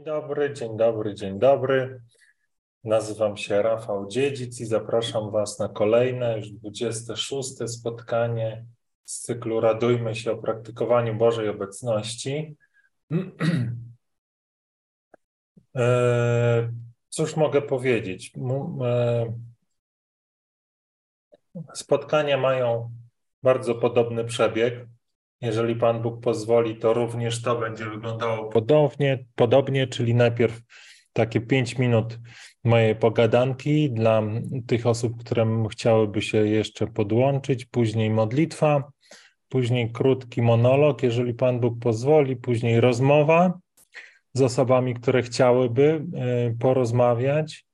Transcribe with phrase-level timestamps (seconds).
[0.00, 2.00] Dzień dobry, dzień dobry, dzień dobry.
[2.84, 7.50] Nazywam się Rafał Dziedzic i zapraszam Was na kolejne, już 26.
[7.66, 8.64] spotkanie
[9.04, 12.56] z cyklu Radujmy się o praktykowaniu Bożej obecności.
[15.76, 16.72] E,
[17.08, 18.32] cóż mogę powiedzieć?
[18.82, 19.32] E,
[21.74, 22.90] spotkania mają
[23.42, 24.86] bardzo podobny przebieg.
[25.40, 30.60] Jeżeli Pan Bóg pozwoli, to również to będzie wyglądało podobnie, podobnie czyli najpierw
[31.12, 32.18] takie pięć minut
[32.64, 34.22] mojej pogadanki dla
[34.66, 38.90] tych osób, które chciałyby się jeszcze podłączyć, później modlitwa,
[39.48, 43.58] później krótki monolog, jeżeli Pan Bóg pozwoli, później rozmowa
[44.32, 47.69] z osobami, które chciałyby e, porozmawiać.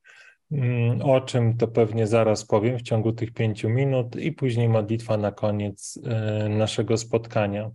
[0.53, 5.17] Mm, o czym to pewnie zaraz powiem w ciągu tych pięciu minut, i później modlitwa
[5.17, 7.71] na koniec e, naszego spotkania.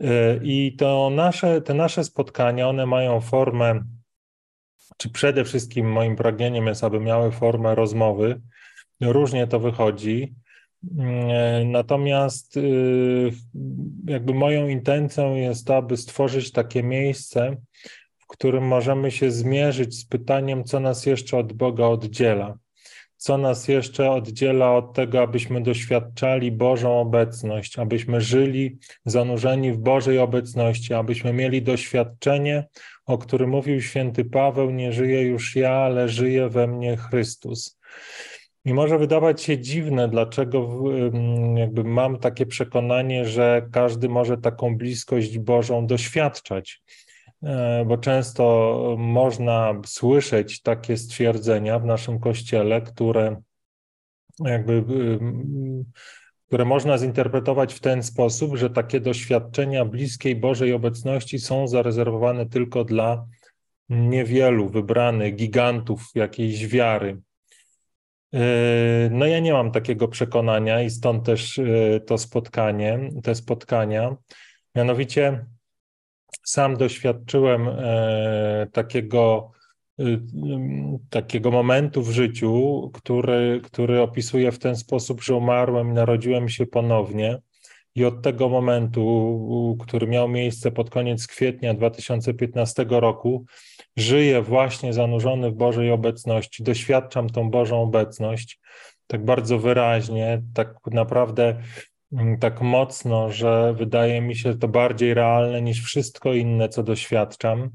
[0.00, 3.84] E, I to nasze, te nasze spotkania, one mają formę,
[4.96, 8.40] czy przede wszystkim moim pragnieniem jest, aby miały formę rozmowy.
[9.00, 10.34] Różnie to wychodzi.
[10.98, 12.58] Mm, e, natomiast
[14.06, 17.56] jakby moją intencją jest to, aby stworzyć takie miejsce,
[18.24, 22.58] w którym możemy się zmierzyć z pytaniem, co nas jeszcze od Boga oddziela.
[23.16, 30.18] Co nas jeszcze oddziela od tego, abyśmy doświadczali Bożą obecność, abyśmy żyli zanurzeni w Bożej
[30.18, 32.64] obecności, abyśmy mieli doświadczenie,
[33.06, 37.78] o którym mówił święty Paweł: Nie żyję już ja, ale żyje we mnie Chrystus.
[38.64, 40.82] I może wydawać się dziwne, dlaczego
[41.56, 46.82] jakby mam takie przekonanie, że każdy może taką bliskość Bożą doświadczać.
[47.44, 53.42] E, bo często można słyszeć takie stwierdzenia w naszym kościele, które
[54.40, 54.84] jakby
[56.46, 62.84] które można zinterpretować w ten sposób, że takie doświadczenia bliskiej Bożej obecności są zarezerwowane tylko
[62.84, 63.26] dla
[63.88, 67.20] niewielu wybranych gigantów jakiejś wiary.
[68.34, 68.40] E,
[69.10, 74.16] no ja nie mam takiego przekonania i stąd też e, to spotkanie, te spotkania.
[74.74, 75.46] Mianowicie
[76.42, 79.50] sam doświadczyłem e, takiego,
[80.00, 80.04] e,
[81.10, 86.66] takiego momentu w życiu, który, który opisuję w ten sposób, że umarłem i narodziłem się
[86.66, 87.38] ponownie.
[87.96, 93.44] I od tego momentu, który miał miejsce pod koniec kwietnia 2015 roku,
[93.96, 98.60] żyję właśnie zanurzony w Bożej obecności, doświadczam tą Bożą obecność
[99.06, 101.62] tak bardzo wyraźnie, tak naprawdę
[102.40, 107.70] tak mocno, że wydaje mi się to bardziej realne niż wszystko inne, co doświadczam.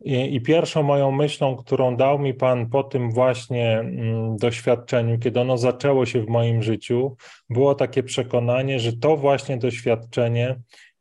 [0.00, 5.40] I, I, pierwszą moją myślą, którą dał mi Pan po tym właśnie mm, doświadczeniu, kiedy
[5.40, 7.16] ono zaczęło się w moim życiu,
[7.50, 10.56] było takie przekonanie, że to właśnie doświadczenie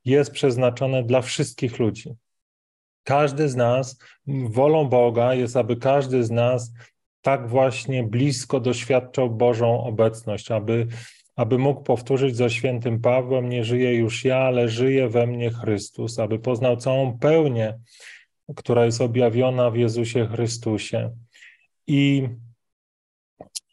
[0.06, 2.10] jest przeznaczone dla wszystkich ludzi.
[3.04, 6.74] Każdy z nas, wolą Boga jest, aby każdy z nas
[7.22, 10.88] tak właśnie blisko doświadczał Bożą obecność, aby
[11.38, 16.20] aby mógł powtórzyć za świętym Pawłem: Nie żyję już ja, ale żyje we mnie Chrystus,
[16.20, 17.80] aby poznał całą pełnię,
[18.56, 21.12] która jest objawiona w Jezusie Chrystusie.
[21.88, 22.30] I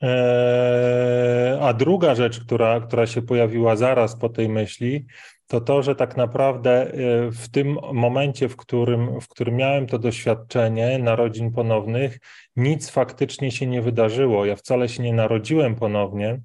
[0.02, 5.06] e, a druga rzecz, która, która się pojawiła zaraz po tej myśli,
[5.46, 6.92] to to, że tak naprawdę e,
[7.31, 12.19] w tym momencie, w którym, w którym miałem to doświadczenie narodzin ponownych,
[12.56, 14.46] nic faktycznie się nie wydarzyło.
[14.46, 16.41] Ja wcale się nie narodziłem ponownie,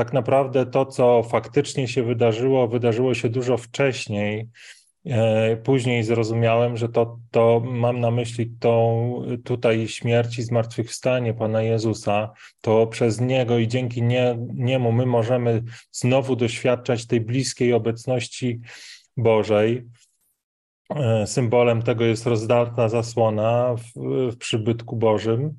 [0.00, 4.48] tak naprawdę to, co faktycznie się wydarzyło, wydarzyło się dużo wcześniej.
[5.06, 9.12] E, później zrozumiałem, że to, to mam na myśli tą
[9.44, 15.62] tutaj śmierć i zmartwychwstanie Pana Jezusa, to przez Niego i dzięki nie, Niemu my możemy
[15.92, 18.60] znowu doświadczać tej bliskiej obecności
[19.16, 19.86] Bożej.
[20.94, 24.00] E, symbolem tego jest rozdarta zasłona w,
[24.32, 25.58] w przybytku Bożym.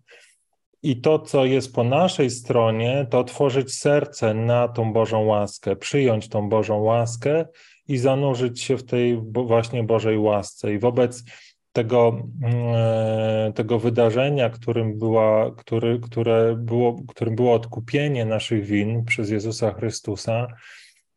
[0.84, 6.30] I to, co jest po naszej stronie, to otworzyć serce na tą Bożą łaskę, przyjąć
[6.30, 7.46] tą Bożą łaskę
[7.88, 10.74] i zanurzyć się w tej właśnie Bożej łasce.
[10.74, 11.24] I wobec
[11.72, 19.30] tego, mm, tego wydarzenia, którym, była, który, które było, którym było odkupienie naszych win przez
[19.30, 20.48] Jezusa Chrystusa,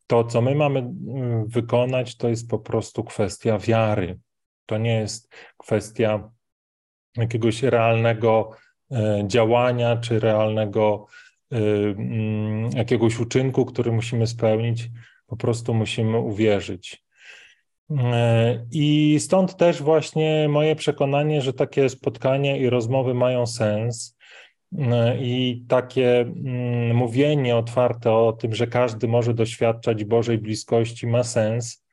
[0.06, 4.18] to, co my mamy mm, wykonać, to jest po prostu kwestia wiary.
[4.66, 6.30] To nie jest kwestia
[7.16, 8.63] jakiegoś realnego E,
[9.26, 11.06] działania czy realnego
[11.52, 14.90] e, mm, jakiegoś uczynku, który musimy spełnić,
[15.26, 17.04] po prostu musimy uwierzyć.
[17.90, 24.16] E, I stąd też właśnie moje przekonanie, że takie spotkania i rozmowy mają sens.
[25.20, 31.84] I takie mm, mówienie otwarte o tym, że każdy może doświadczać Bożej bliskości, ma sens,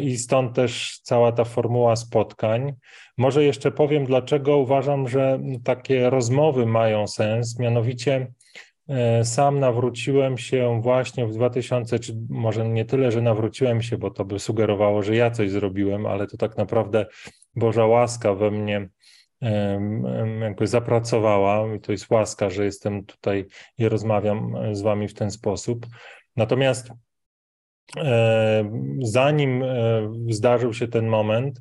[0.00, 2.72] i stąd też cała ta formuła spotkań.
[3.16, 7.58] Może jeszcze powiem, dlaczego uważam, że takie rozmowy mają sens.
[7.58, 8.32] Mianowicie,
[8.88, 14.10] e, sam nawróciłem się właśnie w 2000, czy może nie tyle, że nawróciłem się, bo
[14.10, 17.06] to by sugerowało, że ja coś zrobiłem, ale to tak naprawdę
[17.54, 18.88] Boża łaska we mnie
[20.40, 23.46] jakby zapracowała i to jest łaska, że jestem tutaj
[23.78, 25.86] i rozmawiam z wami w ten sposób.
[26.36, 26.90] Natomiast
[27.96, 28.70] e,
[29.02, 29.66] zanim e,
[30.30, 31.60] zdarzył się ten moment,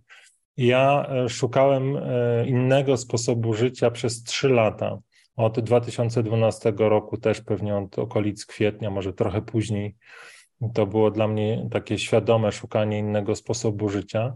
[0.58, 1.98] ja e, szukałem
[2.46, 5.00] innego sposobu życia przez trzy lata.
[5.36, 9.96] Od 2012 roku, też pewnie od okolic kwietnia, może trochę później,
[10.74, 14.36] to było dla mnie takie świadome szukanie innego sposobu życia.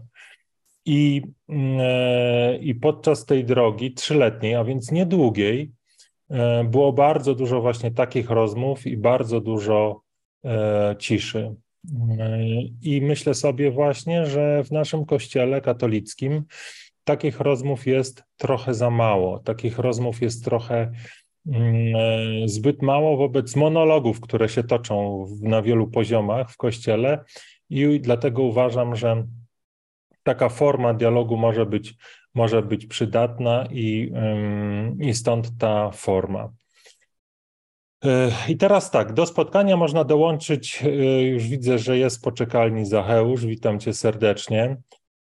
[0.84, 5.72] I, e, I podczas tej drogi trzyletniej, a więc niedługiej,
[6.30, 10.02] e, było bardzo dużo właśnie takich rozmów i bardzo dużo
[10.44, 11.54] e, ciszy.
[12.82, 16.44] I myślę sobie właśnie, że w naszym kościele katolickim
[17.04, 19.38] takich rozmów jest trochę za mało.
[19.38, 20.92] Takich rozmów jest trochę
[21.46, 27.24] mm, zbyt mało wobec monologów, które się toczą na wielu poziomach w kościele.
[27.70, 29.26] I dlatego uważam, że
[30.22, 31.94] taka forma dialogu może być,
[32.34, 34.12] może być przydatna i,
[35.00, 36.52] i stąd ta forma.
[38.04, 43.46] E, I teraz tak, do spotkania można dołączyć, e, już widzę, że jest poczekalni Zacheusz,
[43.46, 44.76] witam cię serdecznie.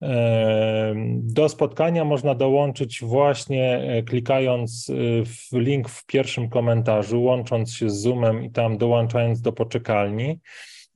[0.03, 4.91] E, do spotkania można dołączyć właśnie klikając
[5.25, 10.41] w link w pierwszym komentarzu, łącząc się z Zoomem i tam dołączając do poczekalni.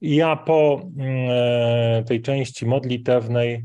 [0.00, 3.64] Ja po mm, tej części modlitewnej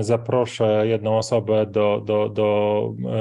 [0.00, 3.20] zaproszę jedną osobę do, do, do, e,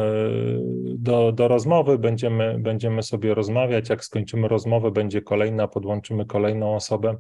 [0.98, 3.90] do, do rozmowy, będziemy, będziemy sobie rozmawiać.
[3.90, 7.18] Jak skończymy rozmowę, będzie kolejna, podłączymy kolejną osobę.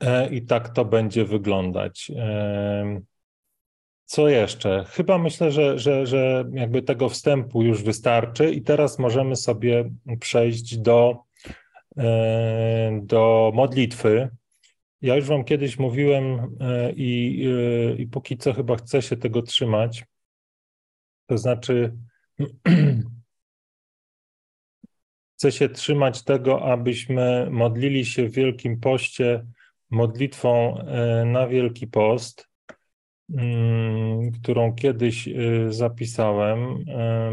[0.00, 2.12] E, I tak to będzie wyglądać.
[4.04, 4.84] Co jeszcze?
[4.88, 9.90] Chyba myślę, że, że, że jakby tego wstępu już wystarczy, i teraz możemy sobie
[10.20, 11.16] przejść do,
[13.02, 14.28] do modlitwy.
[15.02, 19.42] Ja już Wam kiedyś mówiłem e, i, e, i póki co chyba chcę się tego
[19.42, 20.04] trzymać.
[21.26, 21.96] To znaczy,
[25.36, 29.46] chcę się trzymać tego, abyśmy modlili się w Wielkim Poście
[29.90, 32.48] modlitwą e, na Wielki Post,
[33.30, 35.28] mm, którą kiedyś
[35.68, 36.84] zapisałem.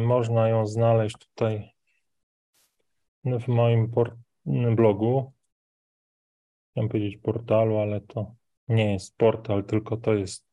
[0.06, 1.72] Można ją znaleźć tutaj
[3.26, 3.92] w moim
[4.76, 5.35] blogu
[6.76, 8.36] chciałem powiedzieć portalu, ale to
[8.68, 10.50] nie jest portal, tylko to jest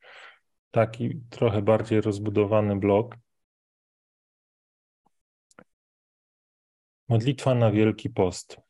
[0.71, 3.17] taki trochę bardziej rozbudowany blog.
[7.09, 8.61] Modlitwa na Wielki Post.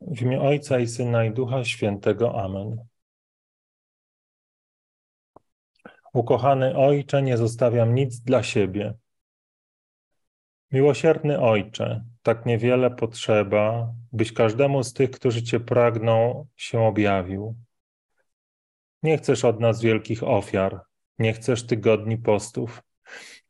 [0.00, 2.42] W imię Ojca i Syna i Ducha Świętego.
[2.44, 2.86] Amen.
[6.12, 8.94] Ukochany Ojcze, nie zostawiam nic dla siebie.
[10.72, 17.56] Miłosierny Ojcze, tak niewiele potrzeba, byś każdemu z tych, którzy Cię pragną, się objawił.
[19.02, 20.80] Nie chcesz od nas wielkich ofiar,
[21.18, 22.82] nie chcesz tygodni postów,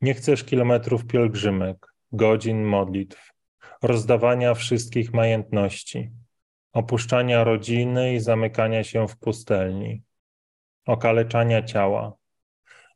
[0.01, 3.33] nie chcesz kilometrów pielgrzymek, godzin modlitw,
[3.83, 6.11] rozdawania wszystkich majątności,
[6.73, 10.03] opuszczania rodziny i zamykania się w pustelni,
[10.87, 12.13] okaleczania ciała.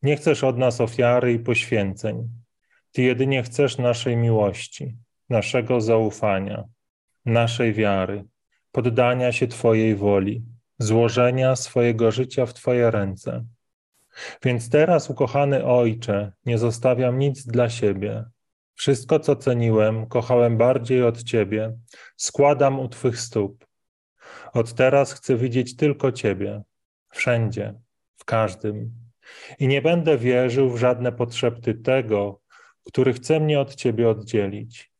[0.03, 2.44] Nie chcesz od nas ofiary i poświęceń.
[2.95, 4.97] Ty jedynie chcesz naszej miłości,
[5.29, 6.65] naszego zaufania,
[7.25, 8.25] naszej wiary,
[8.73, 10.45] poddania się Twojej woli,
[10.79, 13.45] złożenia swojego życia w Twoje ręce.
[14.45, 18.25] Więc teraz, ukochany Ojcze, nie zostawiam nic dla siebie.
[18.75, 21.73] Wszystko, co ceniłem, kochałem bardziej od Ciebie,
[22.17, 23.67] składam u Twych stóp.
[24.53, 26.63] Od teraz chcę widzieć tylko Ciebie,
[27.11, 27.75] wszędzie,
[28.17, 28.91] w każdym.
[29.59, 32.44] I nie będę wierzył w żadne potrzeby tego,
[32.85, 34.95] który chce mnie od Ciebie oddzielić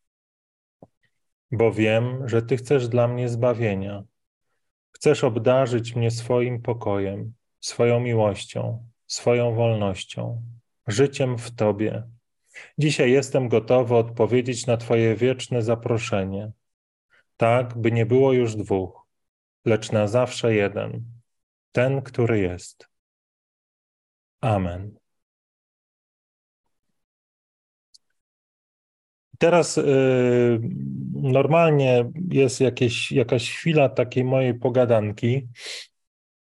[1.51, 4.03] bo wiem, że Ty chcesz dla mnie zbawienia.
[4.91, 10.43] Chcesz obdarzyć mnie swoim pokojem, swoją miłością, swoją wolnością,
[10.87, 12.03] życiem w Tobie.
[12.77, 16.51] Dzisiaj jestem gotowy odpowiedzieć na Twoje wieczne zaproszenie,
[17.37, 19.07] tak by nie było już dwóch,
[19.65, 21.05] lecz na zawsze jeden,
[21.71, 22.87] ten, który jest.
[24.41, 25.04] Amen.
[29.45, 30.59] Teraz y,
[31.13, 35.47] normalnie jest jakieś, jakaś chwila takiej mojej pogadanki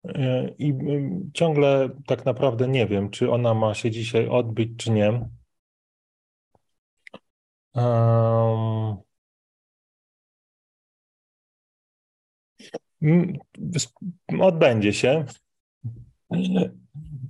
[0.05, 4.91] y, i y, ciągle tak naprawdę nie wiem, czy ona ma się dzisiaj odbyć, czy
[4.91, 5.29] nie.
[7.75, 8.97] Um,
[14.41, 15.25] Odbędzie się.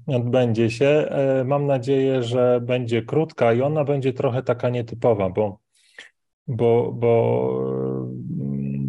[0.07, 0.85] Odbędzie się.
[0.85, 5.62] E, mam nadzieję, że będzie krótka i ona będzie trochę taka nietypowa, bo,
[6.47, 7.13] bo, bo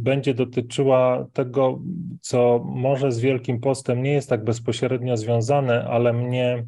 [0.05, 1.81] będzie dotyczyła tego,
[2.21, 6.67] co może z Wielkim Postem nie jest tak bezpośrednio związane, ale mnie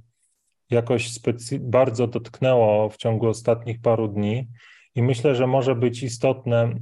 [0.71, 1.19] jakoś
[1.61, 4.49] bardzo dotknęło w ciągu ostatnich paru dni.
[4.95, 6.81] I myślę, że może być istotne mm,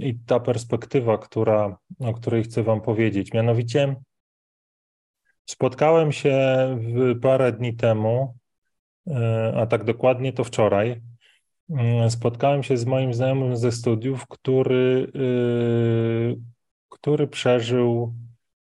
[0.00, 3.32] i ta perspektywa, która, o której chcę Wam powiedzieć.
[3.32, 3.96] Mianowicie,
[5.44, 6.36] spotkałem się
[7.22, 8.34] parę dni temu,
[9.06, 11.11] e, a tak dokładnie to wczoraj.
[11.72, 16.36] Mm, spotkałem się z moim znajomym ze studiów, który, y,
[16.88, 18.14] który przeżył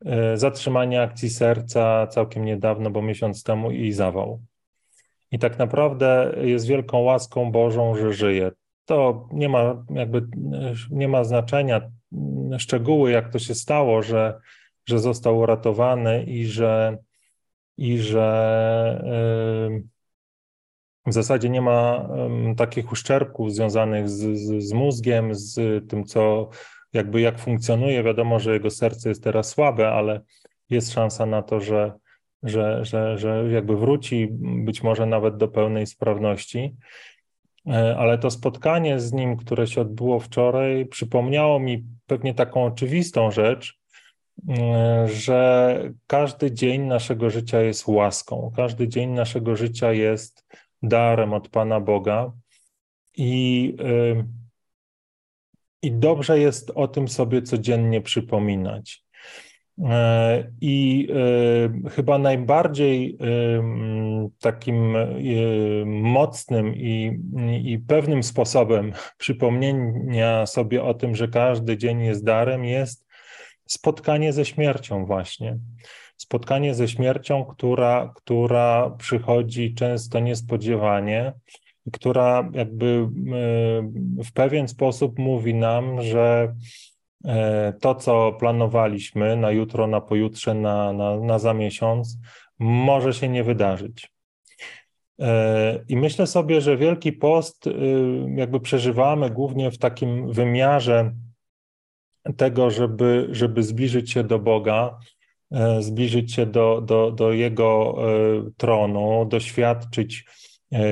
[0.04, 4.40] e, zatrzymanie akcji serca całkiem niedawno, bo miesiąc temu i zawał.
[5.30, 8.50] I tak naprawdę jest wielką łaską Bożą, że żyje
[8.90, 10.26] to nie ma jakby
[10.90, 11.80] nie ma znaczenia
[12.58, 14.40] szczegóły, jak to się stało, że,
[14.86, 16.98] że został uratowany i że,
[17.76, 19.04] i że
[21.06, 22.08] w zasadzie nie ma
[22.56, 25.54] takich uszczerbków związanych z, z, z mózgiem, z
[25.88, 26.48] tym, co
[26.92, 28.02] jakby jak funkcjonuje.
[28.02, 30.20] Wiadomo, że jego serce jest teraz słabe, ale
[30.70, 31.92] jest szansa na to, że,
[32.42, 34.28] że, że, że jakby wróci
[34.64, 36.76] być może nawet do pełnej sprawności.
[37.66, 43.30] E, ale to spotkanie z nim, które się odbyło wczoraj, przypomniało mi pewnie taką oczywistą
[43.30, 43.78] rzecz,
[44.48, 50.46] e, że każdy dzień naszego życia jest łaską, każdy dzień naszego życia jest
[50.82, 52.32] darem od Pana Boga
[53.16, 54.24] i, e,
[55.82, 59.04] i dobrze jest o tym sobie codziennie przypominać.
[59.84, 61.08] E, I
[61.84, 64.96] e, chyba najbardziej e, takim
[65.86, 67.20] mocnym i,
[67.64, 73.06] i pewnym sposobem przypomnienia sobie o tym, że każdy dzień jest darem, jest
[73.68, 75.58] spotkanie ze śmiercią, właśnie.
[76.20, 81.32] Spotkanie ze śmiercią, która, która przychodzi często niespodziewanie,
[81.92, 83.08] która jakby
[84.24, 86.54] w pewien sposób mówi nam, że
[87.24, 92.18] E, to, co planowaliśmy na jutro, na pojutrze, na, na, na za miesiąc,
[92.58, 94.12] może się nie wydarzyć.
[95.20, 97.68] E, I myślę sobie, że Wielki Post
[98.36, 101.12] jakby przeżywamy głównie w takim wymiarze
[102.36, 105.19] tego, żeby, żeby zbliżyć się do Boga, e,
[105.80, 107.96] zbliżyć się do, do, do Jego
[108.56, 110.24] tronu, doświadczyć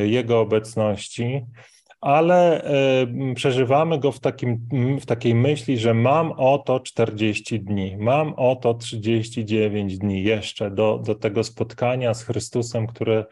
[0.04, 1.44] Jego obecności
[2.00, 2.62] ale
[3.34, 4.68] przeżywamy go w, takim,
[5.00, 11.14] w takiej myśli, że mam oto 40 dni, mam oto 39 dni jeszcze do, do
[11.14, 13.24] tego spotkania z Chrystusem, które,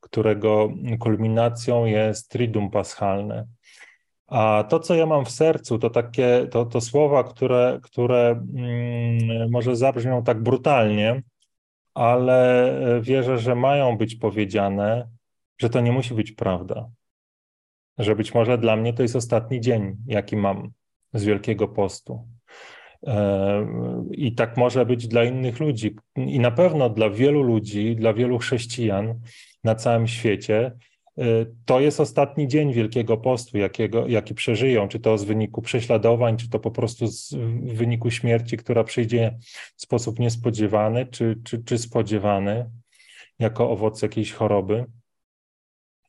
[0.00, 3.46] którego kulminacją jest Triduum Paschalne.
[4.32, 9.50] A to, co ja mam w sercu, to takie, to, to słowa, które, które mm,
[9.50, 11.22] może zabrzmią tak brutalnie,
[11.94, 15.08] ale wierzę, że mają być powiedziane,
[15.58, 16.90] że to nie musi być prawda
[17.98, 20.70] że być może dla mnie to jest ostatni dzień, jaki mam
[21.12, 22.28] z Wielkiego Postu.
[23.06, 23.66] E,
[24.10, 25.96] I tak może być dla innych ludzi.
[26.16, 29.20] I na pewno dla wielu ludzi, dla wielu chrześcijan
[29.64, 30.72] na całym świecie, e,
[31.64, 36.50] to jest ostatni dzień Wielkiego Postu, jakiego, jaki przeżyją, czy to z wyniku prześladowań, czy
[36.50, 39.38] to po prostu z wyniku śmierci, która przyjdzie
[39.76, 42.70] w sposób niespodziewany, czy, czy, czy spodziewany,
[43.38, 44.84] jako owoc jakiejś choroby.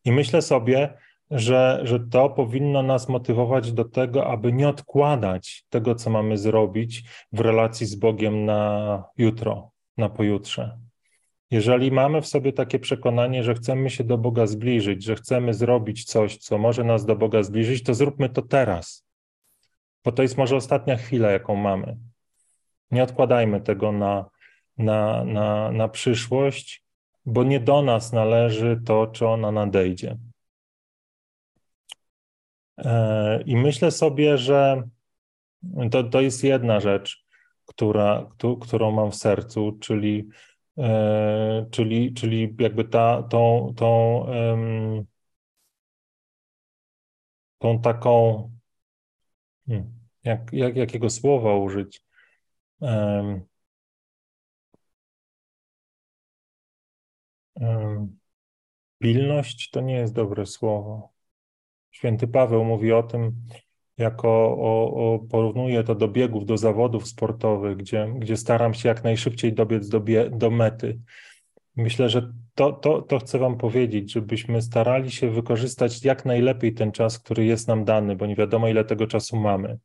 [0.06, 0.94] I myślę sobie,
[1.32, 7.04] że, że to powinno nas motywować do tego, aby nie odkładać tego, co mamy zrobić
[7.32, 10.83] w relacji z Bogiem na jutro, na pojutrze.
[11.54, 16.06] Jeżeli mamy w sobie takie przekonanie, że chcemy się do Boga zbliżyć, że chcemy zrobić
[16.06, 19.06] coś, co może nas do Boga zbliżyć, to zróbmy to teraz,
[20.04, 21.98] bo to jest może ostatnia chwila, jaką mamy.
[22.92, 24.26] Nie odkładajmy tego na,
[24.78, 26.84] na, na, na przyszłość,
[27.26, 30.18] bo nie do nas należy to, czy ona nadejdzie.
[32.78, 34.84] E, I myślę sobie, że
[35.92, 37.26] to, to jest jedna rzecz,
[37.66, 38.30] która,
[38.62, 40.30] którą mam w sercu, czyli,
[41.72, 44.26] czyli, czyli jakby ta, tą, tą,
[47.60, 48.50] tą taką,
[49.68, 52.02] hmm, jak, jak, jakiego słowa użyć?
[59.00, 61.14] Pilność to nie jest dobre słowo.
[61.92, 63.46] Święty Paweł mówi o tym,
[63.98, 69.04] jako o, o, porównuje to do biegów, do zawodów sportowych, gdzie, gdzie staram się jak
[69.04, 71.00] najszybciej dobiec do, bie, do mety.
[71.76, 76.92] Myślę, że to, to, to chcę Wam powiedzieć, żebyśmy starali się wykorzystać jak najlepiej ten
[76.92, 79.78] czas, który jest nam dany, bo nie wiadomo, ile tego czasu mamy.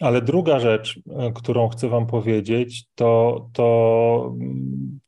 [0.00, 4.34] Ale druga rzecz, e, którą chcę Wam powiedzieć, to, to,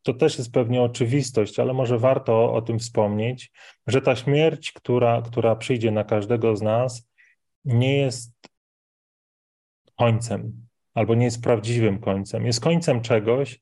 [0.02, 3.52] to też jest pewnie oczywistość, ale może warto o tym wspomnieć,
[3.86, 7.07] że ta śmierć, która, która przyjdzie na każdego z nas,
[7.64, 8.34] nie jest
[9.98, 12.46] końcem, albo nie jest prawdziwym końcem.
[12.46, 13.60] Jest końcem czegoś,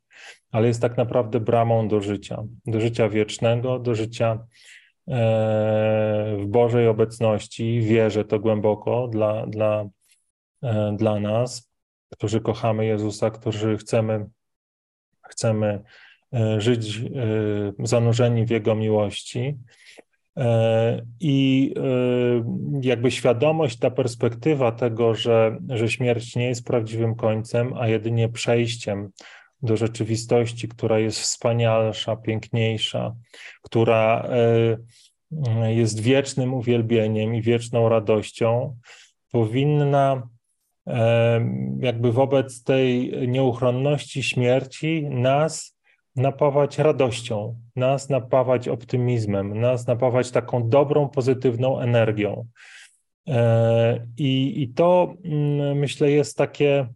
[0.50, 4.46] ale jest tak naprawdę bramą do życia, do życia wiecznego, do życia
[5.08, 7.80] e, w Bożej obecności.
[7.80, 9.84] Wierzę to głęboko dla, dla,
[10.62, 11.72] e, dla nas,
[12.10, 14.26] którzy kochamy Jezusa, którzy chcemy,
[15.28, 15.82] chcemy
[16.34, 17.00] e, żyć
[17.78, 19.58] zanurzeni w Jego miłości.
[21.20, 21.74] I
[22.82, 29.10] jakby świadomość, ta perspektywa tego, że, że śmierć nie jest prawdziwym końcem, a jedynie przejściem
[29.62, 33.14] do rzeczywistości, która jest wspanialsza, piękniejsza,
[33.62, 34.28] która
[35.32, 38.76] e, jest wiecznym uwielbieniem i wieczną radością,
[39.30, 40.28] powinna
[40.86, 41.40] e,
[41.80, 45.75] jakby wobec tej nieuchronności śmierci nas
[46.16, 52.46] napawać radością, nas napawać optymizmem, nas napawać taką dobrą, pozytywną energią.
[53.28, 56.88] E, I, i to mm, myślę jest takie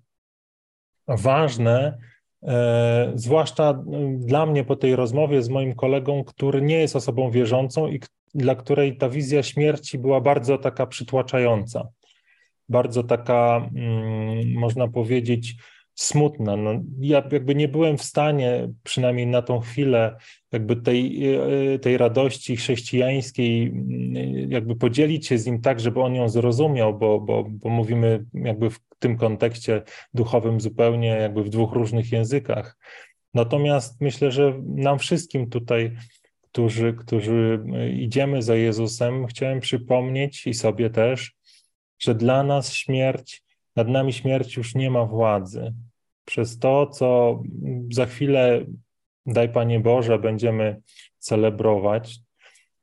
[1.08, 1.98] ważne,
[2.42, 7.30] E, zwłaszcza e, dla mnie po tej rozmowie z moim kolegą, który nie jest osobą
[7.30, 8.00] wierzącą i
[8.34, 11.88] dla której ta wizja śmierci była bardzo taka przytłaczająca,
[12.68, 15.54] bardzo taka, mm, można powiedzieć,
[16.02, 16.57] smutna.
[16.57, 20.16] No, ja jakby nie byłem w stanie, przynajmniej na tą chwilę,
[20.52, 21.26] jakby tej,
[21.75, 26.99] e, tej radości chrześcijańskiej, mm, jakby podzielić się z nim tak, żeby on ją zrozumiał,
[26.99, 29.83] bo, bo, bo mówimy jakby w tym kontekście
[30.14, 32.78] duchowym zupełnie jakby w dwóch różnych językach.
[33.35, 35.97] Natomiast myślę, że nam wszystkim tutaj,
[36.42, 41.33] którzy, którzy idziemy za Jezusem, chciałem przypomnieć i sobie też,
[41.99, 43.42] że dla nas śmierć,
[43.76, 45.75] nad nami śmierć już nie ma władzy.
[46.30, 47.42] Przez to, co
[47.90, 48.64] za chwilę,
[49.26, 50.80] daj Panie Boże, będziemy
[51.18, 52.18] celebrować,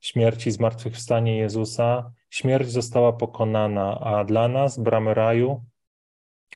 [0.01, 5.65] śmierci i zmartwychwstanie Jezusa, śmierć została pokonana, a dla nas bramy raju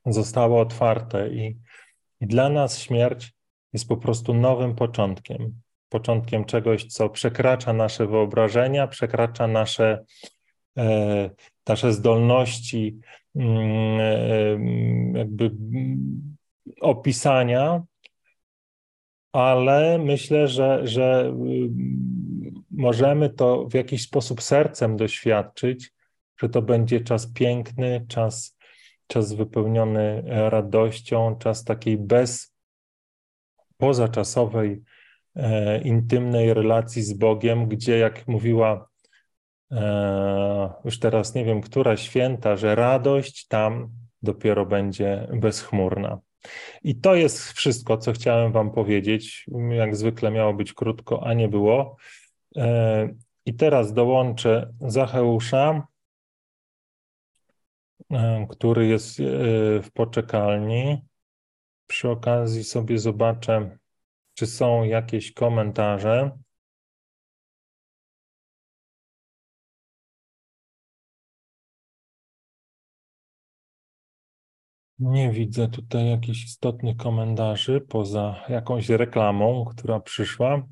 [0.06, 1.58] zostały otwarte i,
[2.22, 3.34] i dla nas śmierć
[3.74, 5.62] jest po prostu nowym początkiem.
[5.89, 10.04] Początkiem czegoś, co przekracza nasze wyobrażenia, przekracza nasze,
[10.78, 11.30] e,
[11.68, 13.00] nasze zdolności
[13.36, 15.52] mm, e, jakby
[16.82, 17.84] opisania,
[19.32, 25.94] ale myślę, że, że mm, możemy to w jakiś sposób sercem doświadczyć,
[26.38, 28.58] że to będzie czas piękny, czas
[29.12, 32.56] czas wypełniony radością, czas takiej bez
[33.78, 34.82] pozaczasowej,
[35.36, 38.90] e, intymnej relacji z Bogiem, gdzie, jak mówiła
[39.72, 43.90] e, już teraz nie wiem, która święta, że radość tam
[44.22, 46.20] dopiero będzie bezchmurna.
[46.84, 49.46] I to jest wszystko, co chciałem Wam powiedzieć.
[49.70, 51.96] Jak zwykle miało być krótko, a nie było.
[52.58, 53.10] E,
[53.46, 55.88] I teraz dołączę Zacheusza
[58.12, 59.24] E, który jest e,
[59.82, 61.02] w poczekalni.
[61.88, 63.78] Przy okazji sobie zobaczę,
[64.34, 66.32] czy są jakieś komentarze.
[75.02, 80.64] Nie widzę tutaj jakichś istotnych komentarzy poza jakąś reklamą, która przyszła.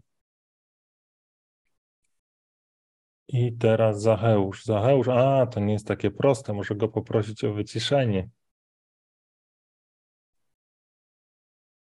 [3.28, 4.65] I teraz Zacheusz.
[4.65, 8.30] Zacheusz, a to nie jest takie proste, muszę go poprosić o wyciszenie.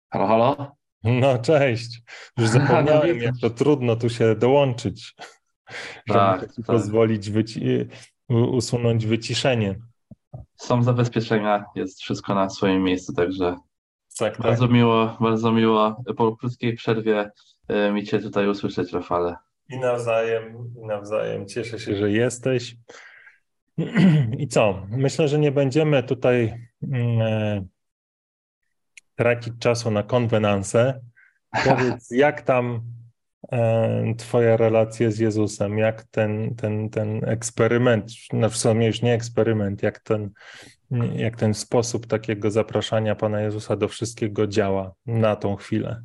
[0.10, 0.76] Halo, halo?
[1.04, 2.02] No cześć.
[2.38, 5.16] Już no zapomniałem, jak to trudno tu się dołączyć.
[6.08, 6.66] Że tak, tak.
[6.66, 7.88] pozwolić wyci
[8.30, 9.80] usunąć wyciszenie.
[10.56, 13.56] Są zabezpieczenia, jest wszystko na swoim miejscu, także
[14.20, 14.74] tak, bardzo tak.
[14.74, 17.32] miło, bardzo miło po krótkiej przerwie
[17.72, 19.36] y, mi Cię tutaj usłyszeć, Rafale.
[19.70, 21.48] I nawzajem, i nawzajem.
[21.48, 22.76] Cieszę się, że jesteś.
[24.40, 24.88] I co?
[24.90, 27.66] Myślę, że nie będziemy tutaj mm, e,
[29.16, 31.02] tracić czasu na konwenanse.
[31.66, 32.82] Powiedz, jak tam e,
[34.18, 39.84] Twoja relacja z Jezusem, jak ten, ten, ten eksperyment, no w sumie już nie eksperyment,
[39.84, 40.30] jak ten,
[41.16, 46.04] jak ten sposób takiego zapraszania Pana Jezusa do wszystkiego działa na tą chwilę?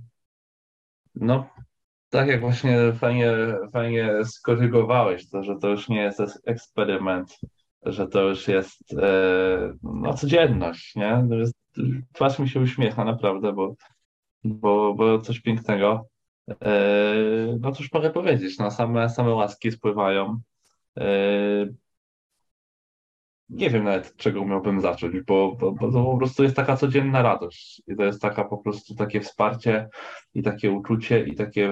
[1.15, 1.51] No,
[2.11, 3.33] tak jak właśnie fajnie,
[3.73, 7.39] fajnie skorygowałeś to, że to już nie jest eksperyment,
[7.83, 11.27] że to już jest e, no, codzienność, nie?
[12.13, 13.75] Twarz mi się uśmiecha naprawdę, bo,
[14.45, 16.09] bo, bo coś pięknego.
[16.49, 20.41] E, no cóż mogę powiedzieć, no same, same łaski spływają.
[20.99, 21.07] E,
[23.49, 27.23] nie wiem nawet, czego miałbym zacząć, bo, bo, bo to po prostu jest taka codzienna
[27.23, 27.83] radość.
[27.87, 29.89] I to jest taka po prostu takie wsparcie
[30.35, 31.71] i takie uczucie i takie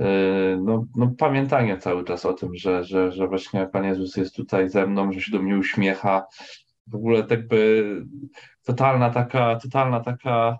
[0.00, 4.36] e, no, no, pamiętanie cały czas o tym, że, że, że właśnie Pan Jezus jest
[4.36, 6.26] tutaj ze mną, że się do mnie uśmiecha.
[6.86, 7.84] W ogóle tak by
[8.64, 10.58] totalna taka, totalna taka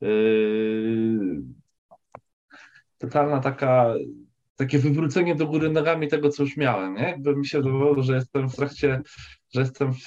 [0.00, 1.42] yy,
[3.08, 3.94] totalna taka
[4.56, 6.94] takie wywrócenie do góry nogami tego, co już miałem.
[6.94, 7.02] Nie?
[7.02, 9.00] Jakby mi się wydawało, że jestem w trakcie,
[9.54, 9.98] że jestem w,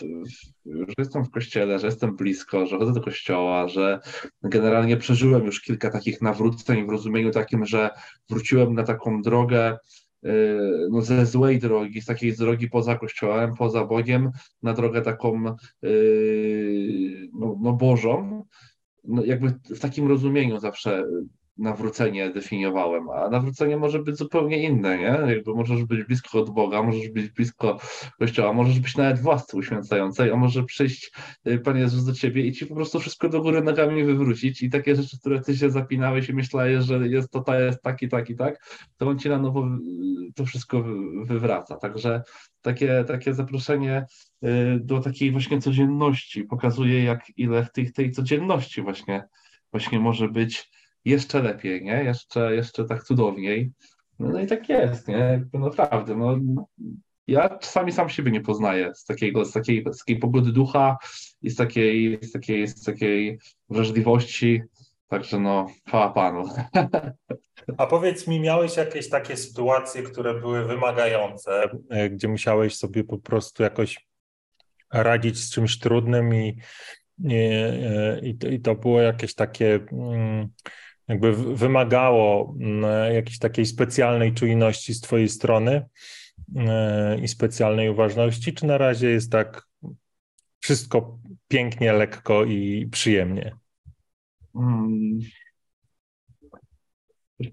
[0.65, 3.99] że jestem w kościele, że jestem blisko, że chodzę do kościoła, że
[4.43, 7.89] generalnie przeżyłem już kilka takich nawróceń w rozumieniu takim, że
[8.29, 9.77] wróciłem na taką drogę
[10.23, 14.31] yy, no, ze złej drogi, z takiej drogi poza kościołem, poza Bogiem,
[14.63, 15.43] na drogę taką
[15.81, 18.45] yy, no, no Bożą.
[19.03, 21.03] No, jakby w takim rozumieniu zawsze
[21.61, 25.33] nawrócenie definiowałem, a nawrócenie może być zupełnie inne, nie?
[25.33, 27.79] Jakby możesz być blisko od Boga, możesz być blisko
[28.19, 31.11] Kościoła, możesz być nawet w łasce uświęcającej, a może przyjść
[31.47, 34.69] y, Pan Jezus do ciebie i ci po prostu wszystko do góry nogami wywrócić i
[34.69, 38.09] takie rzeczy, które ty się zapinałeś i myślałeś, że jest to, to jest tak i
[38.09, 38.65] tak i tak,
[38.97, 39.67] to on ci na nowo
[40.35, 40.83] to wszystko
[41.23, 41.77] wywraca.
[41.77, 42.23] Także
[42.61, 44.05] takie, takie zaproszenie
[44.43, 49.23] y, do takiej właśnie codzienności pokazuje, jak ile w tej, tej codzienności właśnie,
[49.71, 50.71] właśnie może być
[51.05, 52.03] jeszcze lepiej, nie?
[52.03, 53.71] Jeszcze, jeszcze tak cudowniej.
[54.19, 55.45] No, i tak jest, nie?
[55.53, 56.37] Naprawdę, no,
[57.27, 60.97] ja czasami sam siebie nie poznaję z, takiego, z, takiej, z takiej pogody ducha
[61.41, 64.61] i z takiej, z takiej, z takiej wrażliwości.
[65.07, 66.43] Także no, chwała Panu.
[67.77, 73.17] A powiedz mi, miałeś jakieś takie sytuacje, które były wymagające, e, gdzie musiałeś sobie po
[73.17, 74.07] prostu jakoś
[74.93, 76.57] radzić z czymś trudnym i,
[77.19, 79.79] i, e, i, to, i to było jakieś takie.
[79.91, 80.49] Mm,
[81.11, 85.85] jakby wymagało mm, jakiejś takiej specjalnej czujności z Twojej strony
[86.55, 89.67] e, i specjalnej uważności, czy na razie jest tak
[90.59, 93.55] wszystko pięknie, lekko i przyjemnie?
[94.53, 95.19] Hmm.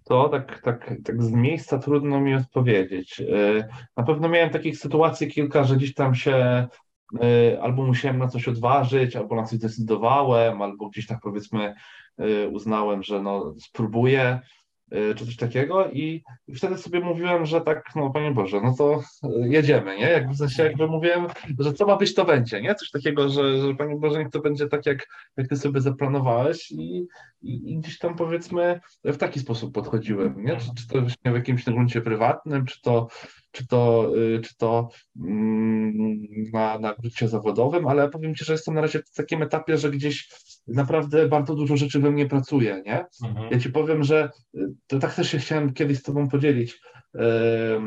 [0.05, 3.21] To tak, tak, tak z miejsca trudno mi odpowiedzieć.
[3.21, 6.67] E, na pewno miałem takich sytuacji kilka, że gdzieś tam się
[7.21, 11.75] e, albo musiałem na coś odważyć, albo na coś zdecydowałem, albo gdzieś tak powiedzmy
[12.53, 14.41] uznałem, że no, spróbuję.
[14.41, 16.23] y, czy coś takiego i
[16.57, 19.03] wtedy sobie mówiłem, że tak, no Panie Boże, no to
[19.41, 20.11] jedziemy, nie?
[20.11, 21.27] Jakby w sensie jakby mówiłem,
[21.59, 22.75] że co ma być, to będzie, nie?
[22.75, 26.71] Coś takiego, że, że Panie Boże, niech to będzie tak, jak, jak Ty sobie zaplanowałeś
[26.71, 27.07] i,
[27.43, 30.57] i, i gdzieś tam powiedzmy w taki sposób podchodziłem, nie?
[30.57, 33.09] Czy, czy to w jakimś gruncie prywatnym, czy to
[33.51, 34.89] czy to, y, czy to
[35.21, 39.79] mm, na, na gruncie zawodowym, ale powiem Ci, że jestem na razie w takim etapie,
[39.79, 40.29] że gdzieś
[40.67, 43.05] naprawdę bardzo dużo rzeczy we mnie pracuje, nie?
[43.25, 43.51] Mhm.
[43.51, 46.81] Ja Ci powiem, że y, to tak też się chciałem kiedyś z Tobą podzielić
[47.15, 47.81] yy,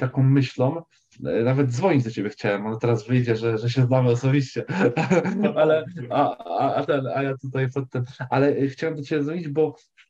[0.00, 0.82] taką myślą,
[1.20, 4.64] nawet dzwonić do ciebie chciałem, ale teraz wyjdzie, że, że się znamy osobiście.
[5.56, 6.36] ale, a,
[6.74, 10.03] a, ten, a ja tutaj pod ten, ale chciałem do ciebie dzwonić, bo E,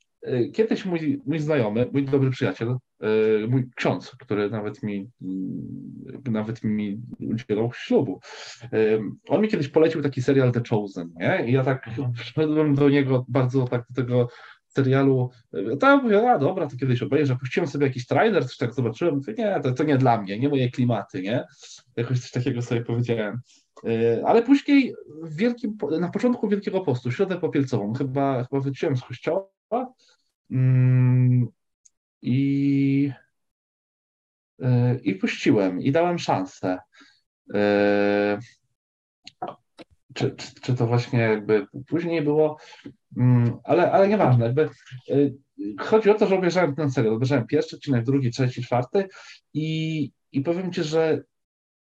[0.53, 2.77] kiedyś mój, mój znajomy, mój dobry przyjaciel, e,
[3.49, 8.21] mój ksiądz, który nawet mi, mm, nawet mi udzielał ślubu,
[8.63, 8.69] e,
[9.29, 11.45] on mi kiedyś polecił taki serial The Chosen, nie?
[11.47, 14.29] I ja tak wszedłem do niego bardzo tak do tego
[14.69, 15.31] serialu,
[15.81, 19.35] tam mówię, a dobra, to kiedyś obejrzę, puściłem sobie jakiś trailer, coś tak zobaczyłem, mówię,
[19.39, 21.45] nie, to, to nie dla mnie, nie moje klimaty, nie?
[21.97, 23.41] Jakoś coś takiego sobie powiedziałem.
[24.25, 29.49] Ale później w wielkim, na początku Wielkiego Postu, środę popielcową, chyba, chyba wróciłem z kościoła,
[32.23, 33.13] I,
[34.63, 36.79] e, I puściłem i dałem szansę.
[37.55, 38.39] E,
[40.15, 42.57] czy, czy, czy to właśnie jakby później było,
[43.17, 44.63] mm, ale, ale nieważne, jakby
[45.11, 45.15] e,
[45.81, 49.09] chodzi o to, że obejrzałem ten serial, obejrzałem pierwszy odcinek, drugi, trzeci, czwarty
[49.55, 51.23] i, i powiem Ci, że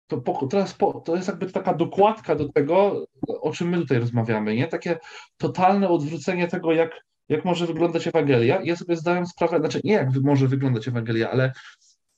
[0.07, 3.99] to, po, teraz po, to jest jakby taka dokładka do tego, o czym my tutaj
[3.99, 4.67] rozmawiamy, nie?
[4.67, 4.99] Takie
[5.37, 6.91] totalne odwrócenie tego, jak
[7.29, 8.61] jak może wyglądać Ewangelia.
[8.63, 11.51] Ja sobie zdałem sprawę, znaczy nie jak może wyglądać Ewangelia, ale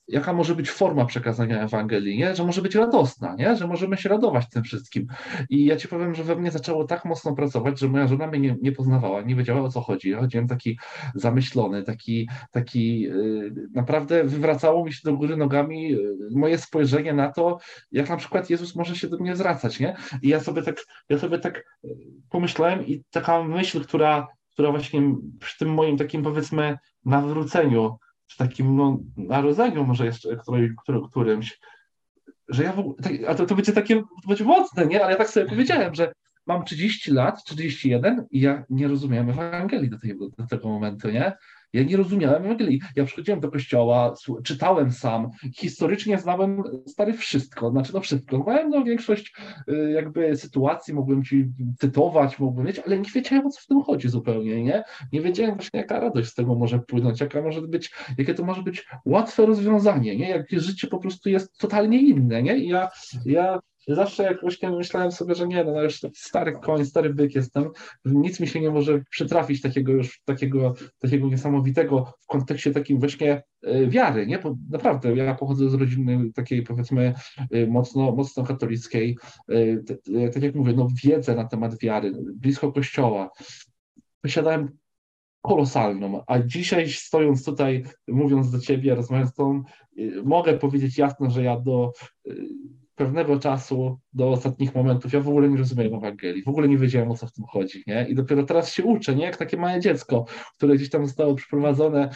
[0.08, 2.36] jaka może być forma przekazania Ewangelii, nie?
[2.36, 3.56] że może być radosna, nie?
[3.56, 5.06] że możemy się radować tym wszystkim.
[5.50, 8.40] I ja ci powiem, że we mnie zaczęło tak mocno pracować, że moja żona mnie
[8.40, 10.10] nie, nie poznawała, nie wiedziała o co chodzi.
[10.10, 10.78] Ja chodziłem taki
[11.14, 17.32] zamyślony, taki, taki yy, naprawdę wywracało mi się do góry nogami yy, moje spojrzenie na
[17.32, 17.58] to,
[17.92, 19.96] jak na przykład Jezus może się do mnie zwracać, nie?
[20.22, 20.76] I ja sobie tak,
[21.08, 21.96] ja sobie tak yy,
[22.30, 25.02] pomyślałem i taka myśl, która która właśnie
[25.40, 31.58] przy tym moim takim powiedzmy nawróceniu, czy takim no, narodzeniu może jeszcze której, który, którymś,
[32.48, 35.02] że ja w ogóle, tak, a to, to będzie takie, to będzie mocne, nie?
[35.02, 36.12] Ale ja tak sobie powiedziałem, że
[36.46, 41.32] mam 30 lat, 31 i ja nie rozumiem Ewangelii do, tej, do tego momentu, nie?
[41.72, 42.80] Ja nie rozumiałem Ewangelii.
[42.96, 48.42] Ja przychodziłem do kościoła, czytałem sam, historycznie znałem stary wszystko, znaczy no wszystko.
[48.42, 49.36] Znałem no, większość
[49.68, 51.46] y, jakby sytuacji, mogłem ci
[51.78, 54.84] cytować, mogłem mieć, ale nie wiedziałem o co w tym chodzi zupełnie, nie?
[55.12, 58.62] Nie wiedziałem właśnie jaka radość z tego może płynąć, jaka może być, jakie to może
[58.62, 60.28] być łatwe rozwiązanie, nie?
[60.28, 62.56] Jakie życie po prostu jest totalnie inne, nie?
[62.56, 62.88] I ja,
[63.24, 63.58] ja
[63.94, 67.70] zawsze jak właśnie myślałem sobie, że nie, no, no już stary koń, stary byk jestem,
[68.04, 73.42] nic mi się nie może przytrafić takiego już, takiego, takiego niesamowitego w kontekście takim właśnie
[73.62, 74.38] e, wiary, nie?
[74.38, 77.14] Bo naprawdę ja pochodzę z rodziny takiej powiedzmy
[77.50, 79.18] e, mocno, mocno katolickiej,
[79.48, 83.30] e, tak jak mówię, no wiedzę na temat wiary, blisko kościoła,
[84.22, 84.76] posiadałem
[85.42, 89.62] kolosalną, a dzisiaj stojąc tutaj, mówiąc do ciebie, rozmawiając z tobą,
[90.24, 91.92] mogę powiedzieć jasno, że ja do
[92.96, 97.10] pewnego czasu do ostatnich momentów ja w ogóle nie rozumiałem Ewangelii, w ogóle nie wiedziałem
[97.10, 98.06] o co w tym chodzi, nie?
[98.08, 99.24] I dopiero teraz się uczę, nie?
[99.24, 100.24] Jak takie małe dziecko,
[100.56, 102.10] które gdzieś tam zostało przyprowadzone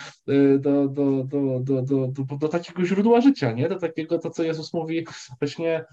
[0.59, 3.69] do, do, do, do, do, do, do takiego źródła życia, nie?
[3.69, 5.07] Do takiego, to co Jezus mówi
[5.39, 5.85] właśnie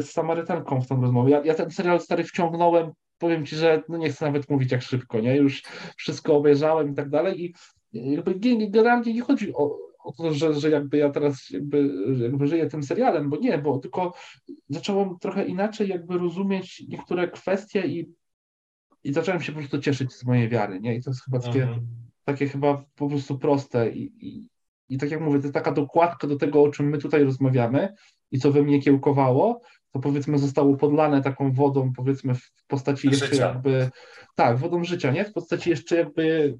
[0.00, 1.30] z Samarytanką w tą rozmowę.
[1.30, 4.82] Ja, ja ten serial stary wciągnąłem, powiem Ci, że no nie chcę nawet mówić jak
[4.82, 5.36] szybko, nie?
[5.36, 5.62] Już
[5.96, 7.54] wszystko obejrzałem i tak dalej i
[7.92, 8.34] jakby
[8.70, 9.87] generalnie nie chodzi o,
[10.30, 11.90] że, że jakby ja teraz jakby,
[12.20, 14.14] jakby żyję tym serialem, bo nie, bo tylko
[14.68, 18.12] zacząłem trochę inaczej jakby rozumieć niektóre kwestie i,
[19.04, 20.94] i zacząłem się po prostu cieszyć z mojej wiary, nie?
[20.94, 21.86] I to jest chyba takie, mhm.
[22.24, 24.48] takie chyba po prostu proste i, i,
[24.88, 27.94] i tak jak mówię, to jest taka dokładka do tego, o czym my tutaj rozmawiamy
[28.30, 29.60] i co we mnie kiełkowało,
[29.92, 33.46] to powiedzmy zostało podlane taką wodą, powiedzmy w postaci jeszcze życia.
[33.48, 33.90] jakby,
[34.34, 35.24] tak, wodą życia, nie?
[35.24, 36.58] W postaci jeszcze jakby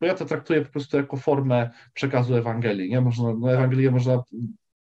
[0.00, 2.90] bo ja to traktuję po prostu jako formę przekazu Ewangelii.
[2.90, 3.00] Nie?
[3.00, 4.22] Można, no Ewangelię można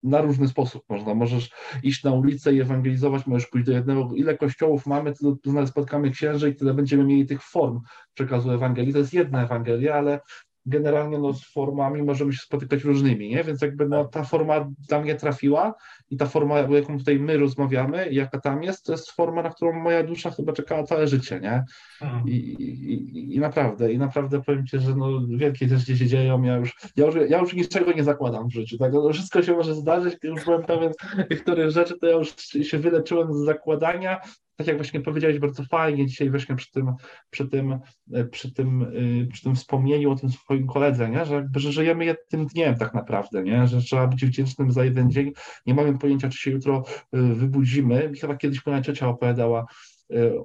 [0.02, 1.14] na różny sposób można.
[1.14, 1.50] Możesz
[1.82, 4.10] iść na ulicę i ewangelizować, możesz pójść do jednego.
[4.14, 5.12] Ile kościołów mamy,
[5.42, 7.80] tyle spotkamy księży i tyle będziemy mieli tych form
[8.14, 8.92] przekazu Ewangelii.
[8.92, 10.20] To jest jedna Ewangelia, ale
[10.66, 13.44] generalnie no, z formami możemy się spotykać różnymi, nie?
[13.44, 15.74] Więc jakby no, ta forma dla mnie trafiła
[16.10, 19.72] i ta forma, jaką tutaj my rozmawiamy, jaka tam jest, to jest forma, na którą
[19.72, 21.64] moja dusza chyba czekała całe życie, nie?
[22.02, 22.28] Mhm.
[22.28, 26.56] I, i, I, naprawdę, i naprawdę powiem Ci, że no, wielkie rzeczy się dzieją, ja
[26.56, 28.92] już, ja już, ja już niczego nie zakładam w życiu, tak?
[28.92, 30.92] No, wszystko się może zdarzyć, już byłem pewien
[31.30, 34.20] niektórych rzeczy, to ja już się wyleczyłem z zakładania,
[34.56, 36.92] tak jak właśnie powiedziałeś bardzo fajnie dzisiaj właśnie przy tym,
[37.30, 37.78] przy tym,
[38.12, 38.82] e, przy tym,
[39.22, 41.26] e, przy tym wspomnieniu o tym swoim koledze, nie?
[41.26, 43.66] Że, że żyjemy jednym dniem tak naprawdę, nie?
[43.66, 45.32] że trzeba być wdzięcznym za jeden dzień.
[45.66, 48.12] Nie mamy pojęcia, czy się jutro e, wybudzimy.
[48.20, 49.66] Chyba kiedyś moja ciocia opowiadała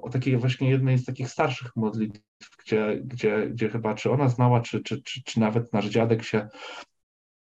[0.02, 2.20] o takiej właśnie jednej z takich starszych modlitw,
[2.64, 6.48] gdzie, gdzie, gdzie chyba czy ona znała, czy, czy, czy, czy nawet nasz dziadek się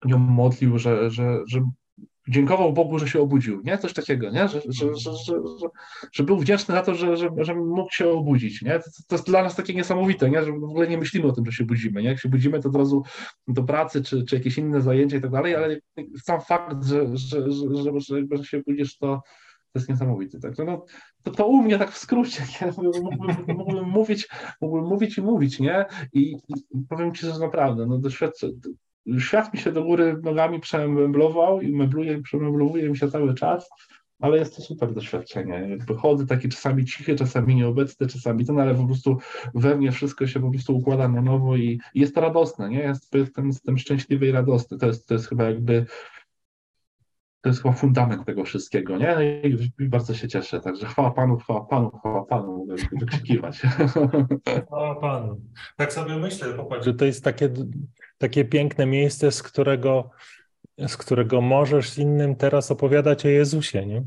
[0.05, 1.61] nią modlił, że, że, że
[2.27, 3.77] dziękował Bogu, że się obudził, nie?
[3.77, 4.47] Coś takiego, nie?
[4.47, 5.35] Że, że, że, że,
[6.11, 8.79] że był wdzięczny za to, że, że, że mógł się obudzić, nie?
[8.79, 10.43] To, to, jest dla nas takie niesamowite, nie?
[10.43, 12.09] Że w ogóle nie myślimy o tym, że się budzimy, nie?
[12.09, 13.03] Jak się budzimy, to od razu
[13.47, 15.79] do pracy, czy, czy jakieś inne zajęcia i tak dalej, ale
[16.23, 17.67] sam fakt, że, że, że,
[17.99, 19.21] że, że się budzisz, to,
[19.73, 20.39] to jest niesamowite.
[20.39, 20.85] Także no,
[21.23, 22.43] to, to u mnie tak w skrócie?
[22.77, 24.27] Mógłbym, mógłbym, mówić,
[24.61, 25.85] mógłbym mówić i mówić, nie?
[26.13, 26.53] I, i
[26.89, 28.47] powiem Ci, że naprawdę, no doświadczę,
[29.19, 33.69] świat mi się do góry nogami przemeblował i mebluje, przemeblowuje mi się cały czas,
[34.19, 35.67] ale jest to super doświadczenie.
[35.69, 39.17] Jakby chodzę taki czasami cichy, czasami nieobecny, czasami ten, ale po prostu
[39.55, 42.79] we mnie wszystko się po prostu układa na nowo i, i jest to radosne, nie?
[42.79, 44.77] Jest, jestem, jestem szczęśliwy i radosny.
[44.77, 45.85] To jest, to jest chyba jakby
[47.43, 49.15] to jest chyba fundament tego wszystkiego, nie?
[49.15, 50.59] No I, bardzo się cieszę.
[50.59, 53.61] Także chwała Panu, chwała Panu, chwała Panu, mogę wykrzykiwać.
[54.67, 55.41] Chwała Panu.
[55.77, 57.49] Tak sobie myślę, popatrz, że to jest takie
[58.23, 60.09] takie piękne miejsce, z którego,
[60.77, 64.03] z którego możesz innym teraz opowiadać o Jezusie, nie?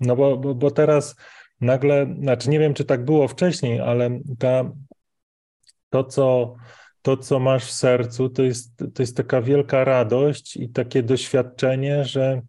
[0.00, 1.16] No bo, bo, bo teraz
[1.60, 4.72] nagle, znaczy nie wiem, czy tak było wcześniej, ale ta,
[5.90, 6.54] to, co,
[7.02, 12.04] to, co masz w sercu, to jest, to jest taka wielka radość i takie doświadczenie,
[12.04, 12.42] że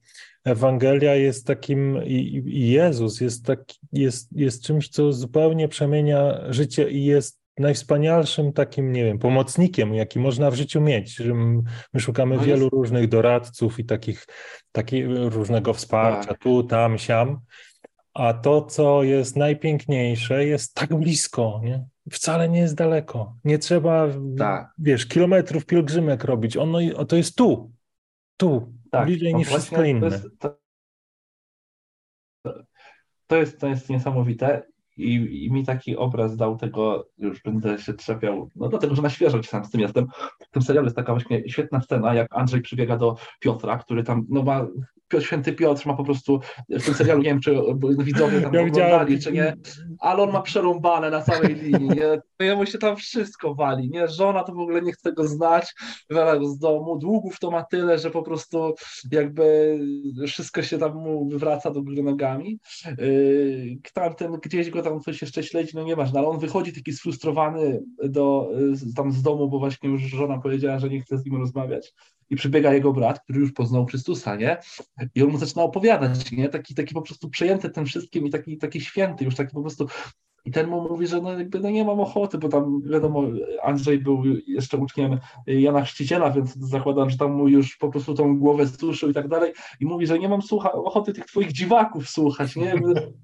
[0.44, 6.90] Ewangelia jest takim, i, i Jezus jest, taki, jest, jest czymś, co zupełnie przemienia życie
[6.90, 11.16] i jest najwspanialszym takim, nie wiem, pomocnikiem, jaki można w życiu mieć.
[11.16, 11.34] Że
[11.94, 12.74] my szukamy no wielu jest...
[12.74, 14.28] różnych doradców i takich,
[14.72, 16.40] takich różnego wsparcia, tak.
[16.40, 17.40] tu, tam, siam.
[18.14, 21.86] A to, co jest najpiękniejsze, jest tak blisko, nie?
[22.10, 23.36] Wcale nie jest daleko.
[23.44, 24.74] Nie trzeba, tak.
[24.78, 26.58] wiesz, kilometrów pielgrzymek robić.
[26.58, 27.72] Ono, to jest tu,
[28.38, 29.06] tu, tak.
[29.06, 30.10] bliżej niż wszystko inne.
[30.10, 30.58] To jest, to,
[33.28, 34.72] to, jest, to jest niesamowite.
[34.98, 39.10] I, I, mi taki obraz dał tego, już będę się trzepiał, no dlatego, że na
[39.10, 40.08] świeżo sam z tym jestem.
[40.40, 44.26] W tym serialu jest taka właśnie świetna scena, jak Andrzej przybiega do Piotra, który tam
[44.30, 44.68] no, ma
[45.20, 47.56] święty Piotr ma po prostu w tym serialu, nie wiem, czy
[48.00, 49.58] widzowie tam ja oglądali, czy nie,
[50.00, 52.22] ale on ma przerąbane na całej linii, nie?
[52.46, 54.08] Jemu się tam wszystko wali, nie?
[54.08, 55.74] Żona to w ogóle nie chce go znać,
[56.10, 58.74] wywala go z domu, długów to ma tyle, że po prostu
[59.12, 59.80] jakby
[60.28, 62.60] wszystko się tam mu wywraca do góry nogami.
[62.98, 67.84] Yy, tamten gdzieś go tam coś jeszcze śledzi, no nieważne, ale on wychodzi taki sfrustrowany
[68.04, 68.50] do,
[68.96, 71.94] tam z domu, bo właśnie już żona powiedziała, że nie chce z nim rozmawiać
[72.32, 74.58] i przybiega jego brat, który już poznał Chrystusa, nie?
[75.16, 76.50] I on mu zaczyna opowiadać, nie?
[76.50, 79.88] Taki, taki po prostu przejęty tym wszystkim i taki, taki święty, już taki po prostu
[80.46, 83.24] i ten mu mówi, że no jakby no nie mam ochoty, bo tam wiadomo,
[83.64, 88.40] Andrzej był jeszcze uczniem Jana Chrzciciela, więc zakładam, że tam mu już po prostu tą
[88.40, 89.54] głowę zduszył i tak dalej.
[89.80, 92.74] I mówi, że nie mam słucha, ochoty tych twoich dziwaków słuchać, nie?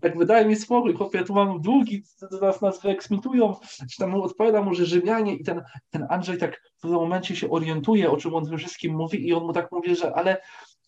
[0.03, 3.55] Jakby daj mi spokój, chłopie, tu mam długi, zaraz nas wyeksmitują.
[3.91, 7.49] Czy tam odpowiada mu, że Rzymianie i ten, ten Andrzej tak w tym momencie się
[7.49, 10.37] orientuje, o czym on tym wszystkim mówi i on mu tak mówi, że ale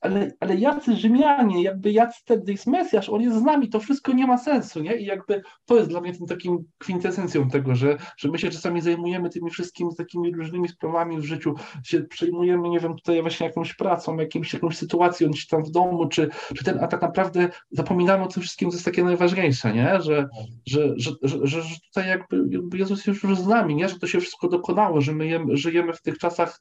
[0.01, 4.13] ale, ale jacy Rzymianie, jakby jacy wtedy jest Mesjasz, on jest z nami, to wszystko
[4.13, 4.95] nie ma sensu, nie?
[4.95, 8.81] I jakby to jest dla mnie tym takim kwintesencją tego, że, że my się czasami
[8.81, 13.73] zajmujemy tymi wszystkimi takimi różnymi sprawami w życiu, się przejmujemy, nie wiem, tutaj właśnie jakąś
[13.73, 18.23] pracą, jakimś, jakąś sytuacją, czy tam w domu, czy, czy ten, a tak naprawdę zapominamy
[18.23, 20.01] o tym wszystkim, co jest takie najważniejsze, nie?
[20.01, 20.29] Że,
[20.65, 23.89] że, że, że, że, tutaj jakby, jakby Jezus już z nami, nie?
[23.89, 26.59] Że to się wszystko dokonało, że my jemy, żyjemy w tych czasach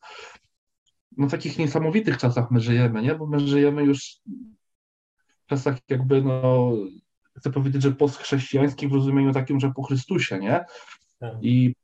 [1.18, 3.14] no takich niesamowitych czasach my żyjemy, nie?
[3.14, 4.20] Bo my żyjemy już
[5.46, 6.72] w czasach jakby, no,
[7.36, 10.64] chcę powiedzieć, że postchrześcijańskich w rozumieniu takim, że po Chrystusie, nie?
[11.18, 11.34] Tak.
[11.42, 11.74] I,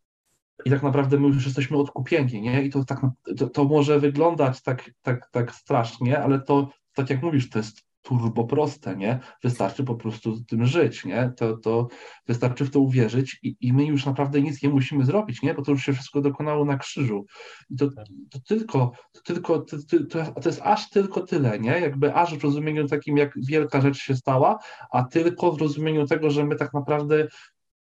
[0.65, 2.63] i tak naprawdę my już jesteśmy odkupieni, nie?
[2.63, 3.01] I to tak,
[3.39, 7.84] to, to może wyglądać tak, tak, tak strasznie, ale to, tak jak mówisz, to jest
[8.05, 9.21] turbo proste, nie?
[9.43, 11.33] Wystarczy po prostu z tym żyć, nie?
[11.37, 11.89] To, to
[12.29, 15.55] wystarczy w to uwierzyć i, i my już naprawdę nic nie musimy zrobić, nie?
[15.55, 17.27] Bo to już się wszystko dokonało na krzyżu.
[17.71, 17.89] I to,
[18.31, 19.77] to tylko, to tylko, to,
[20.11, 21.81] to, to jest aż tylko tyle, nie?
[21.81, 24.59] Jakby aż w rozumieniu takim, jak wielka rzecz się stała,
[24.93, 27.29] a tylko w rozumieniu tego, że my tak naprawdę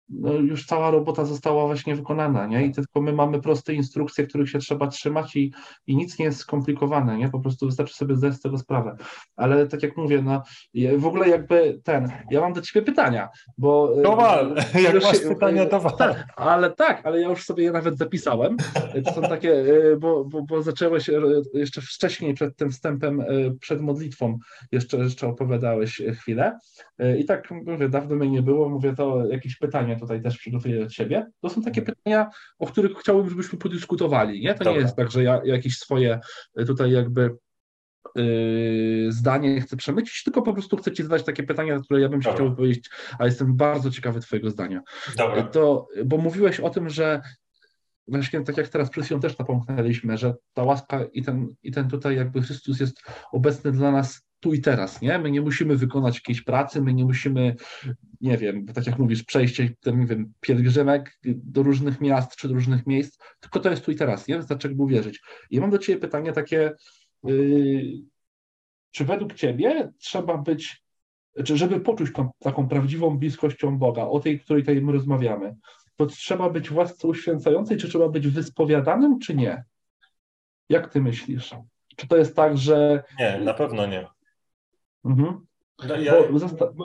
[0.09, 2.65] no już cała robota została właśnie wykonana, nie?
[2.65, 5.53] I tylko my mamy proste instrukcje, których się trzeba trzymać i,
[5.87, 7.29] i nic nie jest skomplikowane, nie?
[7.29, 8.95] Po prostu wystarczy sobie zdać z tego sprawę.
[9.35, 10.43] Ale tak jak mówię, no
[10.97, 13.95] w ogóle jakby ten, ja mam do ciebie pytania, bo...
[14.03, 15.97] To wal, jak już, masz pytania, to wal.
[15.97, 18.57] Tak, ale tak, ale ja już sobie je nawet zapisałem.
[19.05, 21.09] To są takie, e, bo, bo, bo zaczęłeś
[21.53, 23.25] jeszcze wcześniej przed tym wstępem, e,
[23.59, 24.39] przed modlitwą
[24.71, 26.59] jeszcze, jeszcze opowiadałeś chwilę
[27.17, 30.93] i tak mówię, dawno mnie nie było, mówię to jakieś pytanie tutaj też przygotuję od
[30.93, 31.25] siebie.
[31.41, 32.29] To są takie pytania,
[32.59, 34.41] o których chciałbym, żebyśmy podyskutowali.
[34.41, 34.53] Nie?
[34.53, 34.73] To Dobra.
[34.73, 36.19] nie jest tak, że ja jakieś swoje
[36.59, 37.37] y, tutaj jakby
[38.15, 42.09] Yy, zdanie chcę przemycić, tylko po prostu chcę Ci zadać takie pytania, na które ja
[42.09, 44.81] bym się chciał powiedzieć, a jestem bardzo ciekawy Twojego zdania.
[45.17, 45.43] Dobra.
[45.43, 47.21] To, bo mówiłeś o tym, że
[48.07, 52.15] właśnie tak jak teraz presją też napomknęliśmy, że ta łaska i ten, i ten tutaj
[52.15, 55.19] jakby Chrystus jest obecny dla nas tu i teraz, nie?
[55.19, 57.55] My nie musimy wykonać jakiejś pracy, my nie musimy,
[58.21, 62.53] nie wiem, tak jak mówisz, przejść ten, nie wiem, pielgrzymek do różnych miast czy do
[62.53, 64.37] różnych miejsc, tylko to jest tu i teraz, nie?
[64.37, 65.21] Wystarczy jakby uwierzyć.
[65.49, 66.71] I mam do Ciebie pytanie takie,
[67.23, 67.83] yy,
[68.91, 70.83] czy według Ciebie trzeba być,
[71.45, 75.55] czy żeby poczuć tą, taką prawdziwą bliskością Boga, o tej, której tutaj my rozmawiamy,
[75.95, 79.63] to trzeba być w łasce uświęcającej, czy trzeba być wyspowiadanym, czy nie?
[80.69, 81.55] Jak Ty myślisz?
[81.95, 83.03] Czy to jest tak, że...
[83.19, 84.07] Nie, na pewno nie.
[85.05, 85.45] Mhm.
[85.99, 86.13] Ja,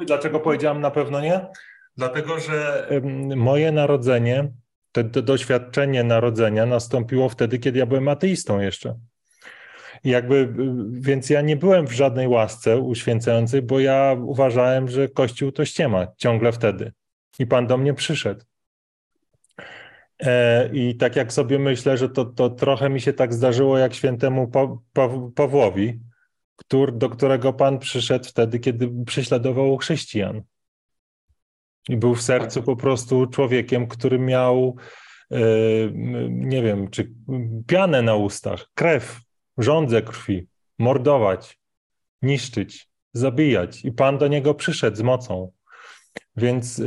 [0.07, 1.47] dlaczego powiedziałam na pewno nie?
[1.97, 2.89] Dlatego, że
[3.37, 4.53] moje narodzenie,
[4.93, 8.99] to, to doświadczenie narodzenia nastąpiło wtedy, kiedy ja byłem ateistą jeszcze.
[10.05, 10.55] jakby,
[10.91, 16.07] więc ja nie byłem w żadnej łasce uświęcającej, bo ja uważałem, że Kościół to ściema
[16.17, 16.93] ciągle wtedy.
[17.39, 18.45] I Pan do mnie przyszedł.
[20.21, 23.95] E, I tak jak sobie myślę, że to, to trochę mi się tak zdarzyło jak
[23.95, 26.01] świętemu pa, pa, Pawłowi,
[26.73, 30.43] który, do którego Pan przyszedł wtedy, kiedy prześladował chrześcijan.
[31.89, 34.77] I był w sercu po prostu człowiekiem, który miał,
[35.31, 35.39] e,
[36.29, 37.13] nie wiem, czy
[37.67, 39.21] pianę na ustach, krew,
[39.59, 40.47] żądzę krwi,
[40.79, 41.59] mordować,
[42.23, 43.85] niszczyć, zabijać.
[43.85, 45.53] I Pan do niego przyszedł z mocą.
[46.37, 46.85] Więc e,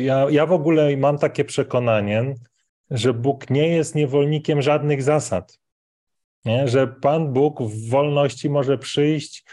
[0.00, 2.34] ja, ja w ogóle mam takie przekonanie,
[2.90, 5.63] że Bóg nie jest niewolnikiem żadnych zasad.
[6.44, 6.68] Nie?
[6.68, 9.44] Że Pan Bóg w wolności może przyjść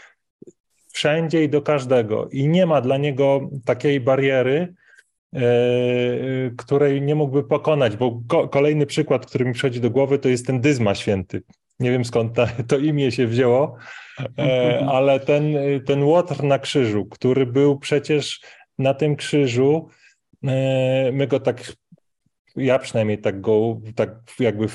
[0.92, 4.74] wszędzie i do każdego i nie ma dla niego takiej bariery,
[5.32, 10.28] yy, której nie mógłby pokonać, bo ko kolejny przykład, który mi przychodzi do głowy, to
[10.28, 11.42] jest ten Dyzma Święty.
[11.80, 13.76] Nie wiem skąd ta, to imię się wzięło,
[14.38, 15.44] e, ale ten,
[15.86, 18.40] ten Łotr na krzyżu, który był przecież
[18.78, 19.88] na tym krzyżu,
[20.44, 21.72] e, my go tak
[22.56, 24.66] ja przynajmniej tak go, tak jakby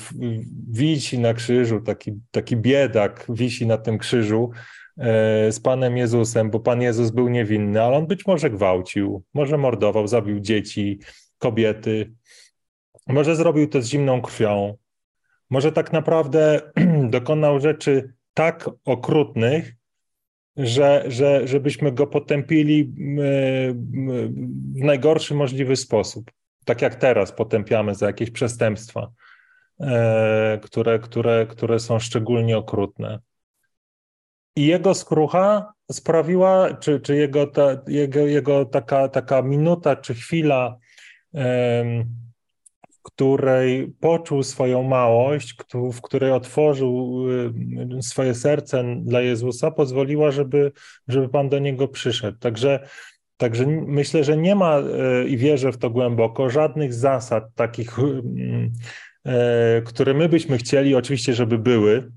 [0.70, 4.50] wisi na krzyżu, taki, taki biedak wisi na tym krzyżu,
[4.98, 9.58] e, z Panem Jezusem, bo Pan Jezus był niewinny, ale on być może gwałcił, może
[9.58, 10.98] mordował, zabił dzieci,
[11.38, 12.12] kobiety,
[13.06, 14.76] może zrobił to z zimną krwią,
[15.50, 16.60] może tak naprawdę
[17.10, 19.74] dokonał rzeczy tak okrutnych,
[20.56, 22.92] że, że, żebyśmy go potępili
[24.74, 26.30] w najgorszy możliwy sposób.
[26.68, 29.10] Tak jak teraz potępiamy za jakieś przestępstwa,
[29.80, 33.18] e, które, które, które są szczególnie okrutne.
[34.56, 40.76] I jego skrucha sprawiła, czy, czy jego, ta, jego, jego taka, taka minuta, czy chwila,
[42.90, 45.54] w której poczuł swoją małość,
[45.92, 47.24] w której otworzył
[48.00, 50.72] swoje serce dla Jezusa, pozwoliła, żeby,
[51.08, 52.38] żeby Pan do niego przyszedł.
[52.38, 52.88] Także,
[53.38, 59.82] także myślę, że nie ma y, i wierzę w to głęboko żadnych zasad takich, y,
[59.84, 62.10] które my byśmy chcieli, oczywiście, żeby były,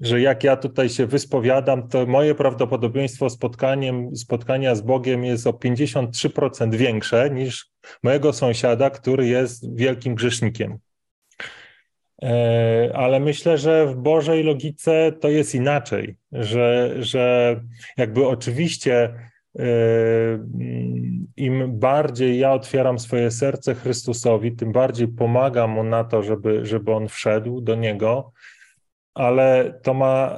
[0.00, 5.52] że jak ja tutaj się wyspowiadam, to moje prawdopodobieństwo spotkaniem, spotkania z Bogiem jest o
[5.52, 7.66] 53% większe niż
[8.02, 10.78] mojego sąsiada, który jest wielkim grzesznikiem.
[12.22, 17.56] E, ale myślę, że w Bożej logice to jest inaczej, że, że
[17.96, 19.35] jakby oczywiście e,
[21.36, 26.92] im bardziej ja otwieram swoje serce Chrystusowi, tym bardziej pomagam mu na to, żeby, żeby
[26.92, 28.32] on wszedł do niego,
[29.14, 30.36] ale to ma,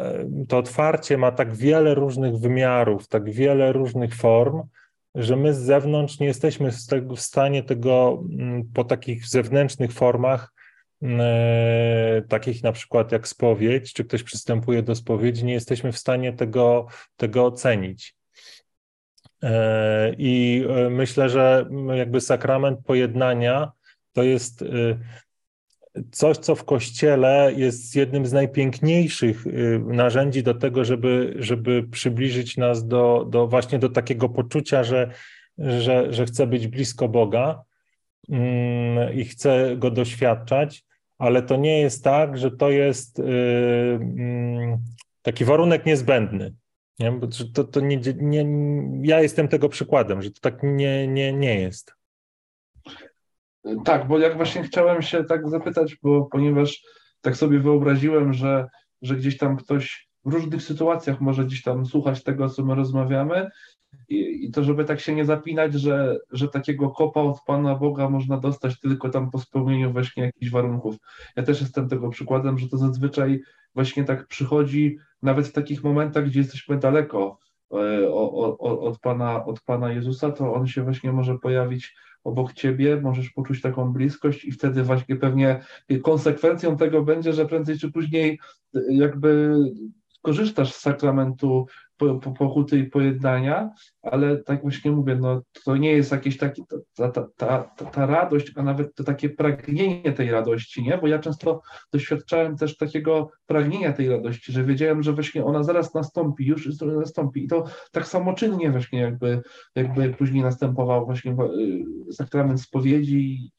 [0.48, 4.62] to otwarcie ma tak wiele różnych wymiarów, tak wiele różnych form,
[5.14, 6.70] że my z zewnątrz nie jesteśmy
[7.16, 10.52] w stanie tego mm, po takich zewnętrznych formach,
[11.02, 15.98] mm, e, takich na przykład jak spowiedź, czy ktoś przystępuje do spowiedzi, nie jesteśmy w
[15.98, 18.17] stanie tego, tego ocenić.
[19.42, 23.72] E, I e, myślę, że jakby sakrament pojednania
[24.12, 24.64] to jest
[26.10, 32.56] coś, co w Kościele jest jednym z najpiękniejszych y, narzędzi do tego, żeby, żeby przybliżyć
[32.56, 35.10] nas do, do właśnie do takiego poczucia, że,
[35.58, 37.62] że, że chcę być blisko Boga
[38.28, 40.84] mm, i chcę Go doświadczać,
[41.18, 44.78] ale to nie jest tak, że to jest y, mm,
[45.22, 46.52] taki warunek niezbędny.
[46.98, 47.12] Nie?
[47.12, 48.46] Bo to, to nie, nie,
[49.02, 51.94] ja jestem tego przykładem, że to tak nie, nie, nie jest.
[53.84, 56.82] Tak, bo jak właśnie chciałem się tak zapytać, bo ponieważ
[57.20, 58.66] tak sobie wyobraziłem, że,
[59.02, 63.50] że gdzieś tam ktoś w różnych sytuacjach może gdzieś tam słuchać tego, co my rozmawiamy
[64.08, 68.10] i, i to, żeby tak się nie zapinać, że, że takiego kopa od Pana Boga
[68.10, 70.96] można dostać tylko tam po spełnieniu właśnie jakichś warunków.
[71.36, 73.40] Ja też jestem tego przykładem, że to zazwyczaj
[73.74, 77.38] właśnie tak przychodzi nawet w takich momentach, gdzie jesteśmy daleko
[77.72, 78.10] e,
[78.60, 81.94] od Pana, od Pana Jezusa, to On się właśnie może pojawić
[82.24, 85.60] obok ciebie, możesz poczuć taką bliskość i wtedy właśnie pewnie
[86.02, 88.38] konsekwencją tego będzie, że prędzej czy później
[88.90, 89.54] jakby
[90.22, 91.66] korzystasz z sakramentu
[92.38, 93.70] pokuty i pojednania,
[94.02, 96.62] ale tak właśnie mówię, no to nie jest jakieś takie,
[96.96, 100.98] ta, ta, ta, ta, radość, a nawet to takie pragnienie tej radości, nie?
[100.98, 105.94] Bo ja często doświadczałem też takiego pragnienia tej radości, że wiedziałem, że właśnie ona zaraz
[105.94, 109.42] nastąpi, już nastąpi i to tak samoczynnie właśnie jakby,
[109.74, 111.32] jakby później następował właśnie
[112.08, 113.50] y, sakrament spowiedzi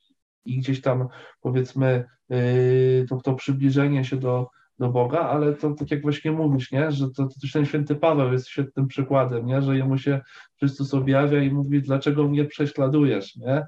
[0.45, 1.07] i gdzieś tam
[1.41, 4.49] powiedzmy y, to, to przybliżenie się do,
[4.80, 6.91] do Boga, ale to tak jak właśnie mówisz, nie?
[6.91, 9.61] że to, to ten święty Paweł jest świetnym przykładem, nie?
[9.61, 10.21] że jemu się
[10.59, 13.65] Chrystus objawia i mówi, dlaczego mnie prześladujesz, nie?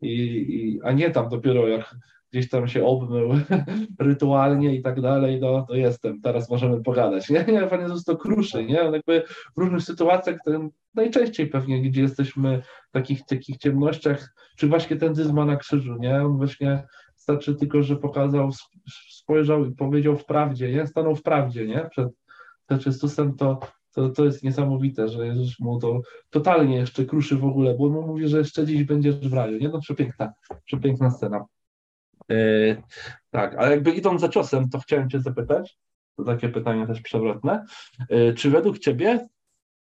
[0.00, 1.94] I, i, a nie tam dopiero jak
[2.34, 3.30] gdzieś tam się obmył
[3.98, 7.30] rytualnie i tak dalej, no to jestem, teraz możemy pogadać.
[7.30, 8.82] Nie, nie Pan Jezus to kruszy, nie?
[8.82, 9.22] On jakby
[9.56, 10.36] w różnych sytuacjach,
[10.94, 16.22] najczęściej pewnie, gdzie jesteśmy w takich, takich ciemnościach, czy właśnie ten dyzma na krzyżu, nie?
[16.22, 16.86] On właśnie
[17.24, 18.50] Wystarczy tylko, że pokazał,
[19.10, 20.86] spojrzał i powiedział w prawdzie, nie?
[20.86, 21.88] Stanął w prawdzie, nie?
[21.90, 22.08] Przed,
[22.82, 23.60] Chrystusem to,
[23.92, 26.00] to, to jest niesamowite, że Jezus mu to
[26.30, 29.58] totalnie jeszcze kruszy w ogóle, bo on mu mówi, że jeszcze dziś będziesz w raju,
[29.58, 29.68] nie?
[29.68, 30.32] No przepiękna,
[30.64, 31.44] przepiękna scena.
[32.28, 32.82] Yy,
[33.30, 35.78] tak, ale jakby idąc za ciosem, to chciałem cię zapytać,
[36.16, 37.64] to takie pytanie też przewrotne,
[38.10, 39.28] yy, czy według ciebie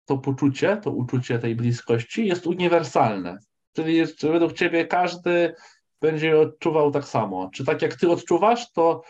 [0.06, 3.38] to poczucie, to uczucie tej bliskości jest uniwersalne?
[3.74, 5.54] Czyli jest, czy według ciebie każdy
[6.02, 7.50] będzie odczuwał tak samo.
[7.54, 9.02] Czy tak jak ty odczuwasz, to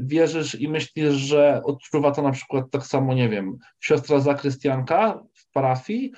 [0.00, 5.52] wierzysz i myślisz, że odczuwa to na przykład tak samo, nie wiem, siostra zakrystianka w
[5.52, 6.12] parafii,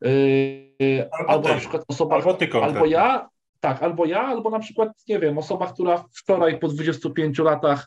[0.00, 3.28] yy, albo, albo na przykład osoba, albo, ty albo ja,
[3.60, 7.86] tak, albo ja, albo na przykład, nie wiem, osoba, która wczoraj po 25 latach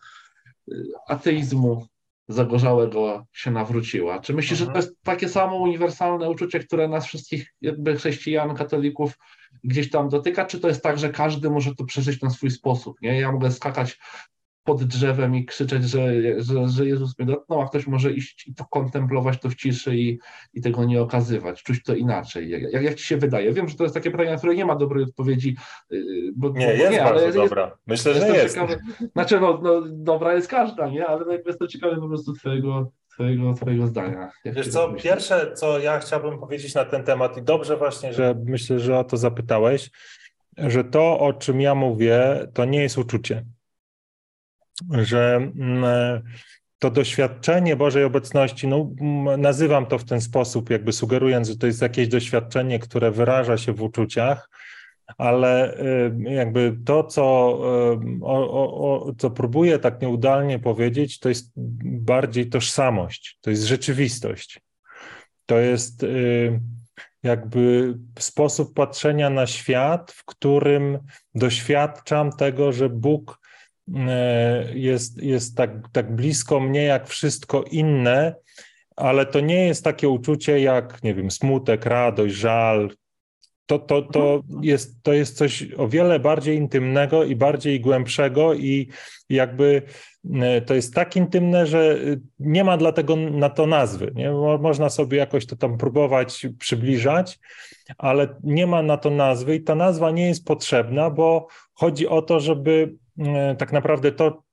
[0.68, 1.88] yy, ateizmu
[2.28, 4.20] zagorzałego się nawróciła.
[4.20, 4.68] Czy myślisz, mhm.
[4.68, 9.18] że to jest takie samo uniwersalne uczucie, które nas wszystkich jakby chrześcijan, katolików
[9.64, 13.02] gdzieś tam dotyka, czy to jest tak, że każdy może to przeżyć na swój sposób,
[13.02, 13.20] nie?
[13.20, 14.00] Ja mogę skakać
[14.64, 18.56] pod drzewem i krzyczeć, że, że, że Jezus mnie dotknął, a ktoś może iść i
[18.56, 20.20] to kontemplować to w ciszy i,
[20.54, 22.50] i tego nie okazywać, czuć to inaczej.
[22.50, 23.54] Jak, jak ci się wydaje?
[23.54, 25.56] Wiem, że to jest takie pytanie, na które nie ma dobrej odpowiedzi.
[25.92, 26.04] Y,
[26.36, 27.64] bo, nie, bo, jest nie, bardzo ale dobra.
[27.66, 28.56] Jest, Myślę, że jest.
[28.56, 28.80] Ciekawe,
[29.14, 31.08] znaczy, no, no, dobra jest każda, nie?
[31.08, 34.32] Ale jest to ciekawe po prostu twojego, twojego, twojego zdania.
[34.46, 38.80] Wiesz co, pierwsze, co ja chciałbym powiedzieć na ten temat i dobrze właśnie, że myślę,
[38.80, 39.90] że o to zapytałeś,
[40.58, 43.46] że to, o czym ja mówię, to nie jest uczucie
[44.92, 46.22] że mm,
[46.80, 48.90] to doświadczenie Bożej obecności, no,
[49.38, 53.74] nazywam to w ten sposób, jakby sugerując, że to jest jakieś doświadczenie, które wyraża się
[53.74, 54.50] w uczuciach,
[55.18, 57.24] ale y, jakby to, co,
[57.94, 61.52] y, o, o, co próbuję tak nieudalnie powiedzieć, to jest
[61.86, 64.62] bardziej tożsamość, to jest rzeczywistość.
[65.46, 66.06] To jest
[67.24, 71.00] jakby sposób patrzenia na świat, w którym
[71.36, 73.53] doświadczam tego, że Bóg E,
[74.74, 78.36] jest, jest tak, tak blisko mnie jak wszystko inne,
[78.96, 82.90] ale to nie jest takie uczucie jak, nie wiem, smutek, radość, żal.
[83.66, 84.64] To, to, to, mhm.
[84.64, 88.90] jest, to jest coś o wiele bardziej intymnego i bardziej głębszego, i
[89.30, 89.82] jakby
[90.34, 91.98] e, to jest tak intymne, że
[92.40, 94.12] nie ma dlatego na to nazwy.
[94.16, 94.32] Nie?
[94.60, 97.40] Można sobie jakoś to tam próbować przybliżać,
[97.98, 102.22] ale nie ma na to nazwy, i ta nazwa nie jest potrzebna, bo chodzi o
[102.22, 103.03] to, żeby E,
[103.58, 104.44] tak naprawdę to,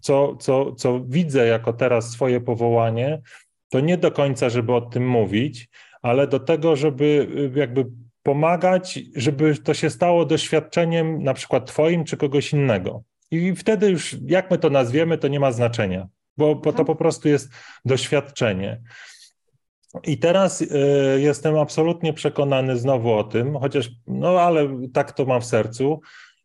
[0.00, 3.20] co, co, co widzę jako teraz swoje powołanie,
[3.68, 5.68] to nie do końca, żeby o tym mówić,
[6.02, 7.86] ale do tego, żeby e, jakby
[8.22, 13.02] pomagać, żeby to się stało doświadczeniem na przykład Twoim czy kogoś innego.
[13.30, 16.86] I wtedy już, jak my to nazwiemy, to nie ma znaczenia, bo, bo to mhm.
[16.86, 17.50] po prostu jest
[17.84, 18.80] doświadczenie.
[20.04, 20.68] I teraz y,
[21.18, 26.00] jestem absolutnie przekonany znowu o tym, chociaż, no ale tak to mam w sercu,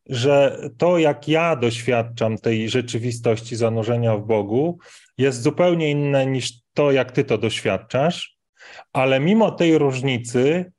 [0.09, 4.79] że to, jak ja doświadczam tej rzeczywistości zanurzenia w Bogu,
[5.17, 8.37] jest zupełnie inne niż to, jak ty to doświadczasz,
[8.93, 10.71] ale mimo tej różnicy,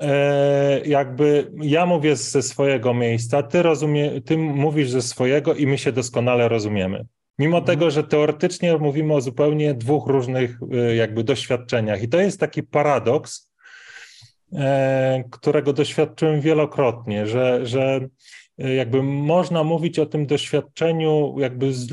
[0.00, 5.78] e, jakby ja mówię ze swojego miejsca, ty, rozumie, ty mówisz ze swojego i my
[5.78, 7.04] się doskonale rozumiemy.
[7.38, 7.66] Mimo mhm.
[7.66, 12.02] tego, że teoretycznie mówimy o zupełnie dwóch różnych e, jakby doświadczeniach.
[12.02, 13.52] I to jest taki paradoks,
[14.52, 18.00] e, którego doświadczyłem wielokrotnie, że, że
[18.60, 21.86] jakby można mówić o tym doświadczeniu jakby z,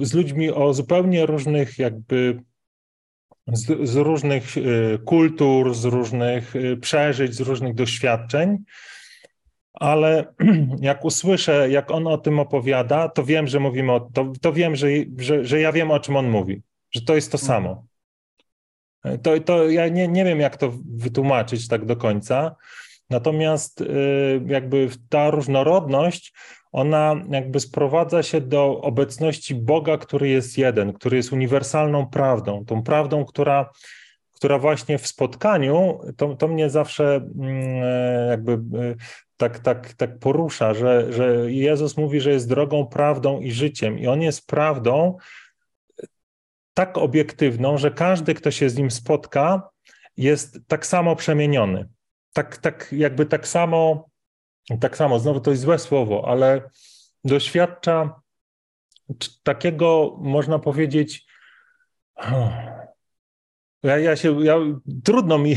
[0.00, 2.42] z ludźmi o zupełnie różnych jakby
[3.46, 8.58] z, z, różnych y, kultur, z różnych y, przeżyć, z różnych doświadczeń,
[9.72, 10.34] ale
[10.80, 14.76] jak usłyszę, jak on o tym opowiada, to wiem, że mówimy o, to, to wiem,
[14.76, 14.88] że,
[15.18, 17.62] że, że ja wiem, o czym on mówi, że to jest to mhm.
[17.62, 17.84] samo.
[19.22, 22.56] To, to ja nie, nie wiem, jak to wytłumaczyć tak do końca,
[23.10, 23.86] Natomiast y,
[24.46, 26.32] jakby ta różnorodność,
[26.72, 32.82] ona jakby sprowadza się do obecności Boga, który jest jeden, który jest uniwersalną prawdą, tą
[32.82, 33.70] prawdą, która,
[34.32, 38.96] która właśnie w spotkaniu, to, to mnie zawsze mm, e, jakby y,
[39.36, 43.98] tak, tak, tak porusza, że, że Jezus mówi, że jest drogą, prawdą i życiem.
[43.98, 45.16] I On jest prawdą
[46.74, 49.68] tak obiektywną, że każdy, kto się z Nim spotka,
[50.16, 51.88] jest tak samo przemieniony
[52.36, 54.08] tak, tak jakby tak samo,
[54.80, 56.70] tak samo, znowu to jest złe słowo, ale
[57.24, 58.20] doświadcza
[59.42, 61.26] takiego, można powiedzieć,
[63.82, 64.56] ja, ja się, ja,
[65.04, 65.56] trudno mi,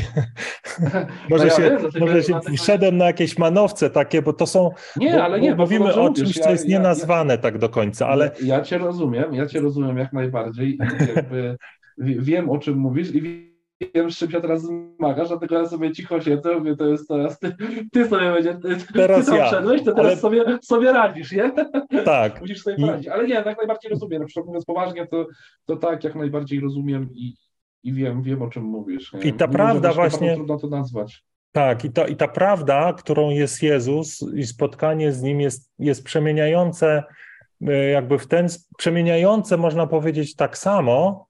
[1.30, 4.72] może no ja się, wiem, może się wszedłem na jakieś manowce takie, bo to są,
[4.96, 8.32] nie, bo, ale nie, bo mówimy o czymś, co jest nienazwane tak do końca, ale...
[8.44, 10.78] Ja cię rozumiem, ja cię rozumiem jak najbardziej
[11.16, 11.58] jakby
[11.98, 13.49] wiem o czym mówisz i
[13.96, 17.40] wiem, z czym się teraz zmagasz, dlatego ja sobie cicho siedzę, mówię, to jest teraz,
[17.40, 17.56] ty,
[17.92, 19.48] ty sobie będzie, ty, teraz ty ja.
[19.48, 20.18] wszedłeś, to teraz ale...
[20.18, 21.52] sobie, sobie radzisz, nie?
[22.06, 22.38] Tak.
[22.42, 25.28] Musisz sobie poradzić, ale nie, jak najbardziej rozumiem, na mówiąc poważnie, to,
[25.66, 27.34] to tak, jak najbardziej rozumiem i,
[27.84, 29.14] i wiem, wiem o czym mówisz.
[29.14, 29.20] Nie?
[29.20, 30.36] I ta prawda właśnie...
[30.36, 31.24] Trudno to nazwać.
[31.52, 36.04] Tak, i, to, i ta prawda, którą jest Jezus i spotkanie z Nim jest, jest
[36.04, 37.04] przemieniające,
[37.68, 41.29] e, jakby w ten, przemieniające można powiedzieć tak samo,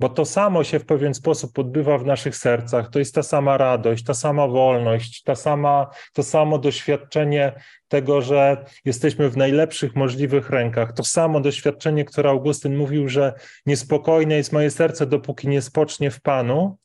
[0.00, 2.90] bo to samo się w pewien sposób odbywa w naszych sercach.
[2.90, 7.52] To jest ta sama radość, ta sama wolność, ta sama, to samo doświadczenie
[7.88, 10.92] tego, że jesteśmy w najlepszych możliwych rękach.
[10.92, 13.32] To samo doświadczenie, które Augustyn mówił, że
[13.66, 16.78] niespokojne jest moje serce, dopóki nie spocznie w Panu,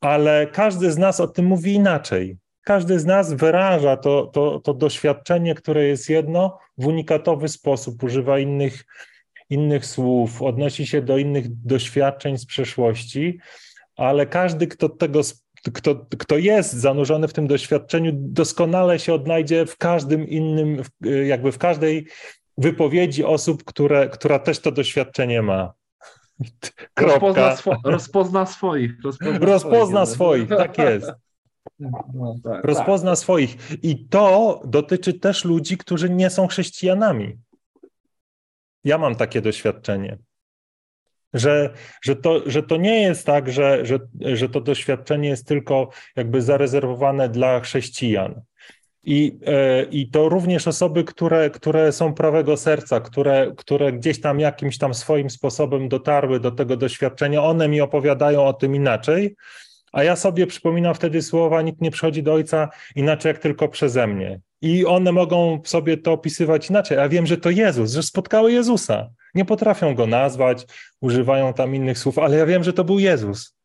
[0.00, 2.36] ale każdy z nas o tym mówi inaczej.
[2.64, 8.38] Każdy z nas wyraża to, to, to doświadczenie, które jest jedno, w unikatowy sposób, używa
[8.38, 8.84] innych
[9.50, 13.38] innych słów, odnosi się do innych doświadczeń z przeszłości,
[13.96, 15.20] ale każdy, kto tego
[15.72, 20.82] kto, kto jest zanurzony w tym doświadczeniu, doskonale się odnajdzie w każdym innym,
[21.26, 22.06] jakby w każdej
[22.58, 25.72] wypowiedzi osób, które, która też to doświadczenie ma.
[27.00, 28.92] Rozpozna, swo rozpozna swoich.
[29.04, 31.12] Rozpozna, rozpozna swoich, swoich, tak jest.
[32.14, 33.18] No, tak, rozpozna tak.
[33.18, 33.56] swoich.
[33.82, 37.38] I to dotyczy też ludzi, którzy nie są chrześcijanami.
[38.84, 40.18] Ja mam takie doświadczenie.
[41.34, 41.72] Że,
[42.02, 46.42] że, to, że to nie jest tak, że, że, że to doświadczenie jest tylko jakby
[46.42, 48.42] zarezerwowane dla chrześcijan.
[49.04, 54.40] I, e, I to również osoby, które, które są prawego serca, które, które gdzieś tam
[54.40, 59.36] jakimś tam swoim sposobem dotarły do tego doświadczenia, one mi opowiadają o tym inaczej,
[59.92, 64.06] a ja sobie przypominam wtedy słowa: Nikt nie przychodzi do Ojca inaczej jak tylko przeze
[64.06, 64.40] mnie.
[64.62, 66.98] I one mogą sobie to opisywać inaczej.
[66.98, 69.10] A wiem, że to Jezus, że spotkały Jezusa.
[69.34, 70.66] Nie potrafią go nazwać,
[71.00, 73.60] używają tam innych słów, ale ja wiem, że to był Jezus.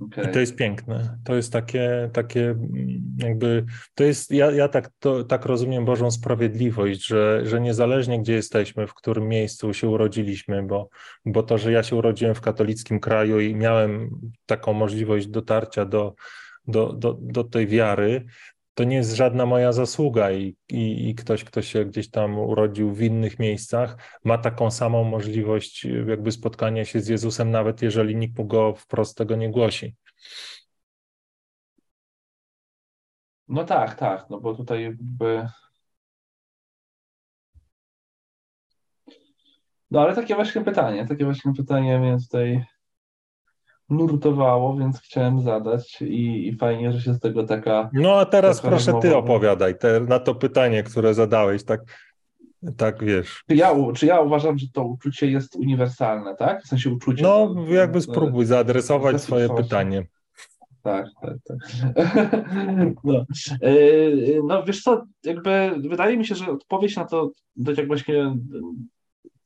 [0.00, 0.24] Okay.
[0.24, 1.18] I to jest piękne.
[1.24, 3.64] To jest takie, takie mm, jakby,
[3.94, 8.86] to jest, ja, ja tak, to, tak rozumiem Bożą sprawiedliwość, że, że niezależnie gdzie jesteśmy,
[8.86, 10.88] w którym miejscu się urodziliśmy, bo,
[11.24, 14.10] bo to, że ja się urodziłem w katolickim kraju i miałem
[14.46, 16.14] taką możliwość dotarcia do,
[16.66, 18.26] do, do, do tej wiary,
[18.78, 22.92] to nie jest żadna moja zasługa i, i, i, ktoś, kto się gdzieś tam urodził
[22.94, 28.38] w innych miejscach, ma taką samą możliwość jakby spotkania się z Jezusem, nawet jeżeli nikt
[28.38, 29.96] mu go wprost tego nie głosi.
[33.48, 35.48] No tak, tak, no bo tutaj jakby...
[39.90, 42.64] No ale takie właśnie pytanie, takie właśnie pytanie mnie tutaj
[43.90, 47.90] nurtowało, więc chciałem zadać i, i fajnie, że się z tego taka.
[47.92, 51.80] No a teraz proszę ty opowiadaj te, na to pytanie, które zadałeś, tak,
[52.76, 53.42] tak wiesz.
[53.48, 56.62] Czy ja, czy ja uważam, że to uczucie jest uniwersalne, tak?
[56.62, 57.22] W sensie uczucie.
[57.22, 60.06] No, jakby spróbuj zaadresować swoje pytanie.
[60.82, 61.58] Tak, tak, tak.
[63.04, 63.24] No.
[63.62, 67.30] Yy, no wiesz co, jakby wydaje mi się, że odpowiedź na to,
[67.66, 68.36] tak jak właśnie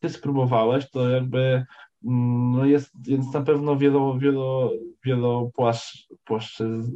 [0.01, 1.65] ty spróbowałeś, to jakby
[2.05, 4.73] no jest, więc na pewno wielo, wielo,
[5.05, 6.93] wielo płaszcz, płaszczyzn,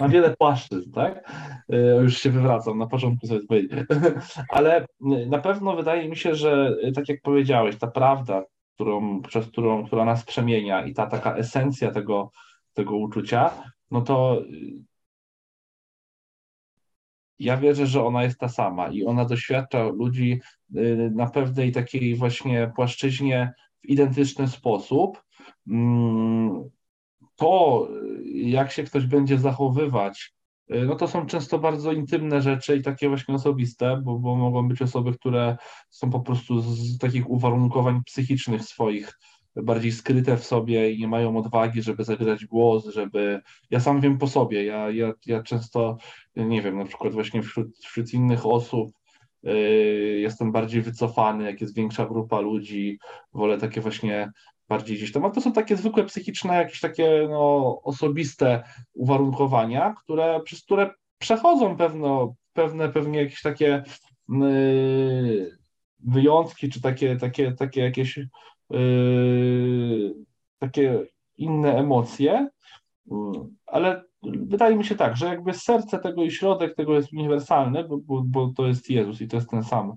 [0.00, 1.32] ma wiele płaszczyzn, tak?
[1.68, 3.72] E, już się wywracam, na początku sobie powiedzieć.
[4.48, 4.86] Ale
[5.26, 10.04] na pewno wydaje mi się, że tak jak powiedziałeś, ta prawda, którą, przez którą, która
[10.04, 12.30] nas przemienia i ta taka esencja tego,
[12.74, 13.50] tego uczucia,
[13.90, 14.42] no to
[17.38, 20.40] ja wierzę, że ona jest ta sama i ona doświadcza ludzi
[20.76, 23.52] y, na pewnej takiej właśnie płaszczyźnie
[23.84, 25.22] w identyczny sposób.
[25.68, 26.70] Mm,
[27.36, 27.88] to,
[28.34, 30.34] jak się ktoś będzie zachowywać,
[30.74, 34.68] y, no to są często bardzo intymne rzeczy i takie właśnie osobiste, bo, bo mogą
[34.68, 35.56] być osoby, które
[35.90, 39.18] są po prostu z takich uwarunkowań psychicznych swoich
[39.56, 43.40] bardziej skryte w sobie i nie mają odwagi, żeby zagrać głos, żeby.
[43.70, 44.64] Ja sam wiem po sobie.
[44.64, 45.96] Ja, ja, ja często,
[46.36, 48.90] nie wiem, na przykład właśnie wśród, wśród innych osób
[50.16, 52.98] jestem bardziej wycofany, jak jest większa grupa ludzi,
[53.32, 54.30] wolę takie właśnie
[54.68, 58.62] bardziej gdzieś tam, to są takie zwykłe psychiczne, jakieś takie no, osobiste
[58.94, 63.82] uwarunkowania, które, przez które przechodzą pewno, pewne pewnie jakieś takie
[64.28, 65.58] yy,
[65.98, 68.20] wyjątki, czy takie, takie, takie jakieś
[68.70, 70.14] yy,
[70.58, 72.48] takie inne emocje,
[73.66, 77.98] ale wydaje mi się tak, że jakby serce tego i środek tego jest uniwersalny, bo,
[77.98, 79.96] bo, bo to jest Jezus i to jest ten sam,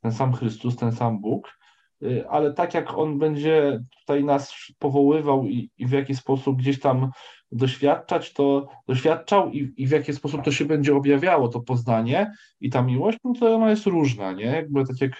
[0.00, 1.58] ten sam Chrystus, ten sam Bóg,
[2.00, 6.80] yy, ale tak jak On będzie tutaj nas powoływał i, i w jaki sposób gdzieś
[6.80, 7.10] tam
[7.52, 12.70] doświadczać, to doświadczał i, i w jaki sposób to się będzie objawiało, to poznanie i
[12.70, 14.44] ta miłość, no to ona jest różna, nie?
[14.44, 15.12] Jakby tak jak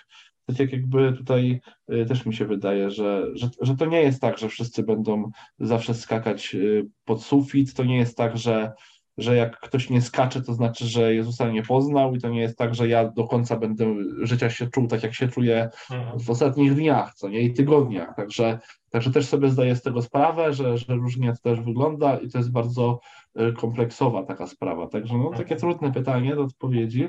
[0.54, 1.60] tak jakby tutaj
[1.92, 5.30] y, też mi się wydaje, że, że, że to nie jest tak, że wszyscy będą
[5.58, 8.72] zawsze skakać y, pod sufit, to nie jest tak, że,
[9.18, 12.58] że jak ktoś nie skacze, to znaczy, że Jezusa nie poznał i to nie jest
[12.58, 16.18] tak, że ja do końca będę życia się czuł tak, jak się czuję mhm.
[16.18, 18.58] w ostatnich dniach, co nie, i tygodniach, także,
[18.90, 22.38] także też sobie zdaję z tego sprawę, że, że różnie to też wygląda i to
[22.38, 23.00] jest bardzo
[23.40, 25.60] y, kompleksowa taka sprawa, także no, takie mhm.
[25.60, 27.08] trudne pytanie do odpowiedzi,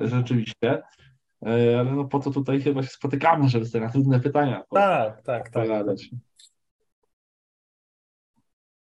[0.00, 0.82] rzeczywiście,
[1.42, 5.50] ale no po to tutaj chyba się spotykamy, żeby sobie na trudne pytania tak, tak,
[5.50, 5.68] tak.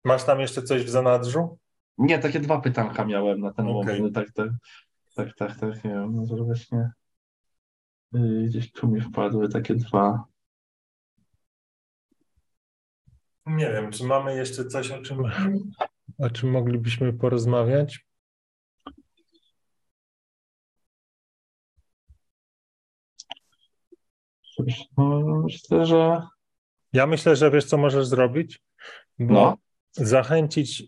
[0.04, 1.58] Masz tam jeszcze coś w zanadrzu?
[1.98, 3.98] Nie, takie dwa pytanka miałem na ten okay.
[3.98, 4.16] moment.
[4.16, 4.50] Tak, tak,
[5.16, 6.92] tak, tak, tak, nie wiem, może właśnie
[8.16, 10.24] y, gdzieś tu mi wpadły takie dwa.
[13.46, 15.24] Nie wiem, czy mamy jeszcze coś, o czym,
[16.18, 18.09] o czym moglibyśmy porozmawiać?
[24.98, 26.22] No, myślę, że.
[26.94, 28.62] Ja myślę, że wiesz, co możesz zrobić?
[29.20, 29.58] Bo no.
[29.92, 30.84] Zachęcić,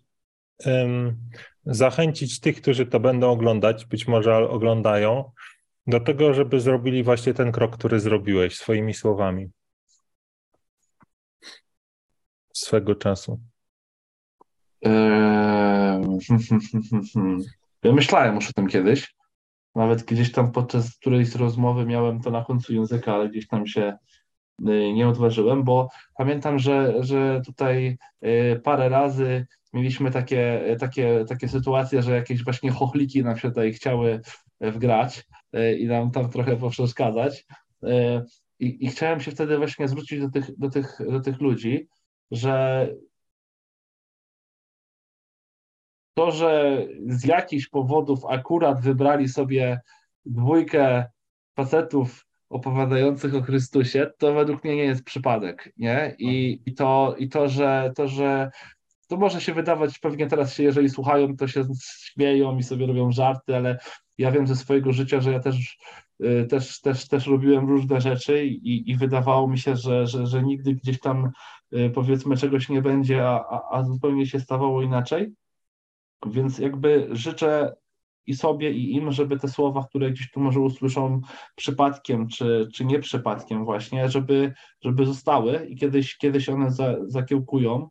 [0.65, 1.17] um,
[1.65, 5.31] zachęcić tych, którzy to będą oglądać, być może oglądają,
[5.87, 9.49] do tego, żeby zrobili właśnie ten krok, który zrobiłeś swoimi słowami
[12.53, 13.39] swego czasu?
[17.83, 19.15] Ja myślałem już o tym kiedyś.
[19.75, 23.97] Nawet gdzieś tam podczas którejś rozmowy miałem to na końcu języka, ale gdzieś tam się
[24.69, 31.47] y, nie odważyłem, bo pamiętam, że, że tutaj y, parę razy mieliśmy takie, takie, takie
[31.47, 34.21] sytuacje, że jakieś właśnie chochliki nam się tutaj chciały
[34.61, 35.23] wgrać
[35.55, 37.45] y, i nam tam trochę poprzeszkadzać.
[38.59, 41.87] I, I chciałem się wtedy właśnie zwrócić do tych, do tych, do tych ludzi,
[42.31, 42.87] że
[46.13, 49.81] to, że z jakichś powodów akurat wybrali sobie
[50.25, 51.05] dwójkę
[51.55, 56.15] facetów opowiadających o Chrystusie, to według mnie nie jest przypadek, nie?
[56.19, 58.51] I, i, to, i to, że, to, że
[59.07, 61.63] to może się wydawać, pewnie teraz się, jeżeli słuchają, to się
[61.99, 63.79] śmieją i sobie robią żarty, ale
[64.17, 65.77] ja wiem ze swojego życia, że ja też,
[66.23, 70.43] y, też, też, też robiłem różne rzeczy i, i wydawało mi się, że, że, że
[70.43, 71.31] nigdy gdzieś tam
[71.73, 75.33] y, powiedzmy czegoś nie będzie, a, a, a zupełnie się stawało inaczej.
[76.25, 77.75] Więc jakby życzę
[78.27, 81.21] i sobie, i im, żeby te słowa, które gdzieś tu może usłyszą
[81.55, 87.89] przypadkiem, czy, czy nie przypadkiem właśnie, żeby, żeby zostały i kiedyś, kiedyś one za, zakiełkują.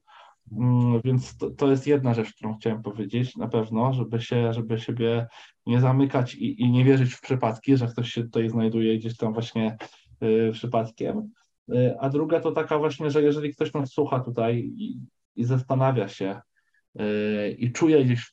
[0.53, 4.79] Mm, więc to, to jest jedna rzecz, którą chciałem powiedzieć na pewno, żeby się, żeby
[4.79, 5.27] siebie
[5.67, 9.33] nie zamykać i, i nie wierzyć w przypadki, że ktoś się tutaj znajduje gdzieś tam
[9.33, 9.77] właśnie
[10.23, 11.31] y, przypadkiem.
[11.73, 15.01] Y, a druga to taka właśnie, że jeżeli ktoś nas słucha tutaj i,
[15.37, 16.41] i zastanawia się,
[17.59, 18.33] i czuje gdzieś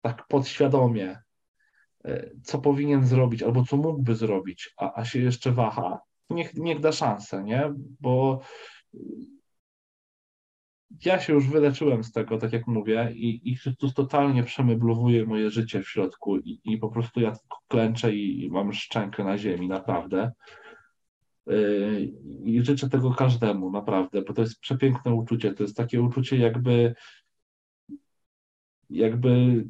[0.00, 1.18] tak podświadomie,
[2.04, 6.80] e, co powinien zrobić albo co mógłby zrobić, a, a się jeszcze waha, niech, niech
[6.80, 7.74] da szansę, nie?
[8.00, 8.40] Bo
[11.04, 15.50] ja się już wyleczyłem z tego, tak jak mówię, i, i Chrystus totalnie przemeblowuje moje
[15.50, 17.32] życie w środku i, i po prostu ja
[17.68, 20.32] klęczę i, i mam szczękę na ziemi, naprawdę.
[21.46, 21.54] E,
[22.44, 25.54] I życzę tego każdemu, naprawdę, bo to jest przepiękne uczucie.
[25.54, 26.94] To jest takie uczucie, jakby
[28.90, 29.64] jakby,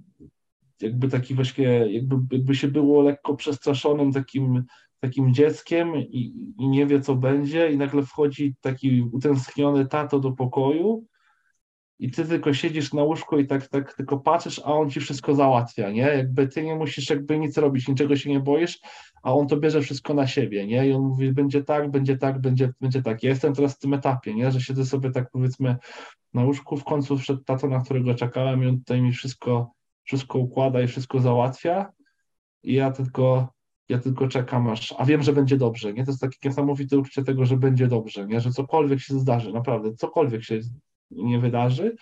[0.80, 4.64] jakby taki właśnie, jakby, jakby się było lekko przestraszonym takim,
[5.00, 10.32] takim dzieckiem i, i nie wie, co będzie, i nagle wchodzi taki utęskniony tato do
[10.32, 11.04] pokoju
[11.98, 15.34] i ty tylko siedzisz na łóżku i tak, tak tylko patrzysz, a on ci wszystko
[15.34, 16.02] załatwia, nie?
[16.02, 18.80] Jakby ty nie musisz jakby nic robić, niczego się nie boisz,
[19.22, 20.88] a on to bierze wszystko na siebie, nie?
[20.88, 23.22] I on mówi, będzie tak, będzie tak, będzie, będzie tak.
[23.22, 24.50] Ja jestem teraz w tym etapie, nie?
[24.50, 25.76] Że siedzę sobie tak powiedzmy
[26.34, 29.72] na łóżku, w końcu wszedł tato, na którego czekałem i on tutaj mi wszystko,
[30.04, 31.92] wszystko układa i wszystko załatwia
[32.62, 33.48] i ja tylko,
[33.88, 36.04] ja tylko czekam aż, a wiem, że będzie dobrze, nie?
[36.04, 38.40] To jest takie niesamowite uczucie tego, że będzie dobrze, nie?
[38.40, 40.60] Że cokolwiek się zdarzy, naprawdę, cokolwiek się
[41.10, 41.96] nie wydarzy,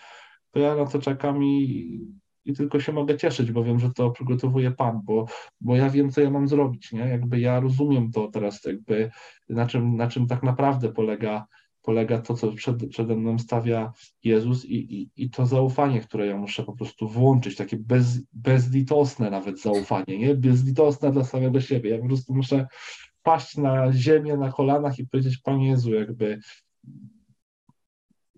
[0.50, 2.00] to ja na to czekam i,
[2.44, 5.26] i tylko się mogę cieszyć, bo wiem, że to przygotowuje Pan, bo,
[5.60, 7.00] bo ja wiem, co ja mam zrobić, nie?
[7.00, 9.10] Jakby ja rozumiem to teraz, jakby
[9.48, 11.46] na czym, na czym tak naprawdę polega
[11.86, 13.92] polega to, co przed, przede mną stawia
[14.24, 19.30] Jezus i, i, i to zaufanie, które ja muszę po prostu włączyć, takie bez, bezlitosne
[19.30, 20.34] nawet zaufanie, nie?
[20.34, 21.90] Bezlitosne dla samego siebie.
[21.90, 22.66] Ja po prostu muszę
[23.22, 26.40] paść na ziemię, na kolanach i powiedzieć, Panie Jezu, jakby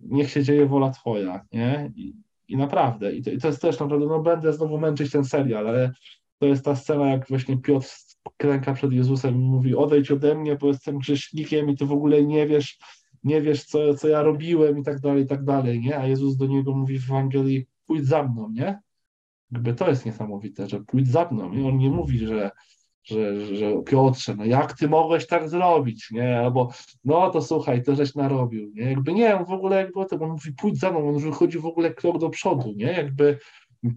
[0.02, 1.92] niech się dzieje wola Twoja, nie?
[1.96, 2.14] I,
[2.48, 5.68] i naprawdę, i to, i to jest też naprawdę, no będę znowu męczyć ten serial,
[5.68, 5.92] ale
[6.38, 7.88] to jest ta scena, jak właśnie Piotr
[8.36, 12.22] klęka przed Jezusem i mówi, odejdź ode mnie, bo jestem grzesznikiem i ty w ogóle
[12.22, 12.78] nie wiesz,
[13.24, 15.98] nie wiesz, co, co ja robiłem i tak dalej, i tak dalej, nie?
[15.98, 18.80] A Jezus do niego mówi w Ewangelii, pójdź za mną, nie?
[19.50, 21.52] Jakby to jest niesamowite, że pójdź za mną.
[21.52, 22.50] I on nie mówi, że,
[23.08, 26.38] że, że Piotrze, no jak ty mogłeś tak zrobić, nie?
[26.38, 26.72] Albo
[27.04, 28.82] no to słuchaj, to żeś narobił, nie?
[28.82, 31.58] Jakby nie, on w ogóle jakby o tym, on mówi pójdź za mną, on wychodzi
[31.58, 32.86] w ogóle krok do przodu, nie?
[32.86, 33.38] Jakby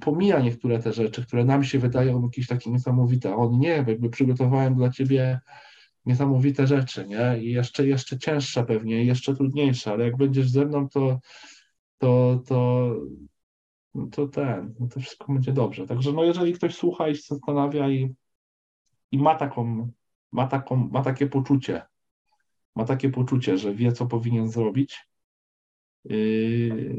[0.01, 4.09] pomija niektóre te rzeczy, które nam się wydają jakieś takie niesamowite, a on nie, jakby
[4.09, 5.39] przygotowałem dla ciebie
[6.05, 7.43] niesamowite rzeczy, nie?
[7.43, 11.19] I jeszcze, jeszcze cięższe pewnie, jeszcze trudniejsze, ale jak będziesz ze mną, to,
[11.97, 12.95] to, to,
[14.11, 15.87] to ten, no to wszystko będzie dobrze.
[15.87, 18.15] Także no jeżeli ktoś słucha i się zastanawia i,
[19.11, 19.91] i ma taką,
[20.31, 21.81] ma taką, ma takie poczucie,
[22.75, 25.07] ma takie poczucie, że wie, co powinien zrobić,
[26.05, 26.95] yy,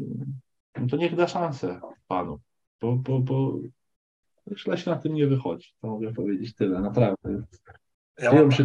[0.80, 2.40] no to niech da szansę Panu,
[2.80, 3.58] bo, bo, bo
[4.56, 5.68] źle się na tym nie wychodzi.
[5.80, 7.42] To mogę powiedzieć tyle, naprawdę.
[8.22, 8.64] Ja mam się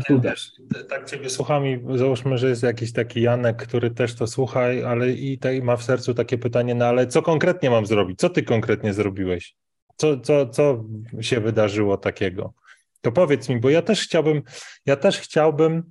[0.89, 5.11] tak ciebie słucham i załóżmy, że jest jakiś taki Janek, który też to słucha, ale
[5.11, 8.19] i ma w sercu takie pytanie, no ale co konkretnie mam zrobić?
[8.19, 9.55] Co ty konkretnie zrobiłeś?
[9.95, 10.83] Co, co, co
[11.21, 12.53] się wydarzyło takiego?
[13.01, 14.41] To powiedz mi, bo ja też chciałbym,
[14.85, 15.83] ja też chciałbym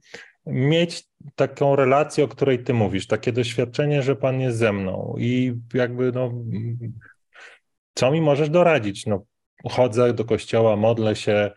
[0.46, 1.04] mieć
[1.34, 6.12] taką relację, o której ty mówisz, takie doświadczenie, że Pan jest ze mną i jakby
[6.12, 6.32] no,
[7.94, 9.06] co mi możesz doradzić?
[9.06, 9.24] No,
[9.64, 11.50] chodzę do kościoła, modlę się,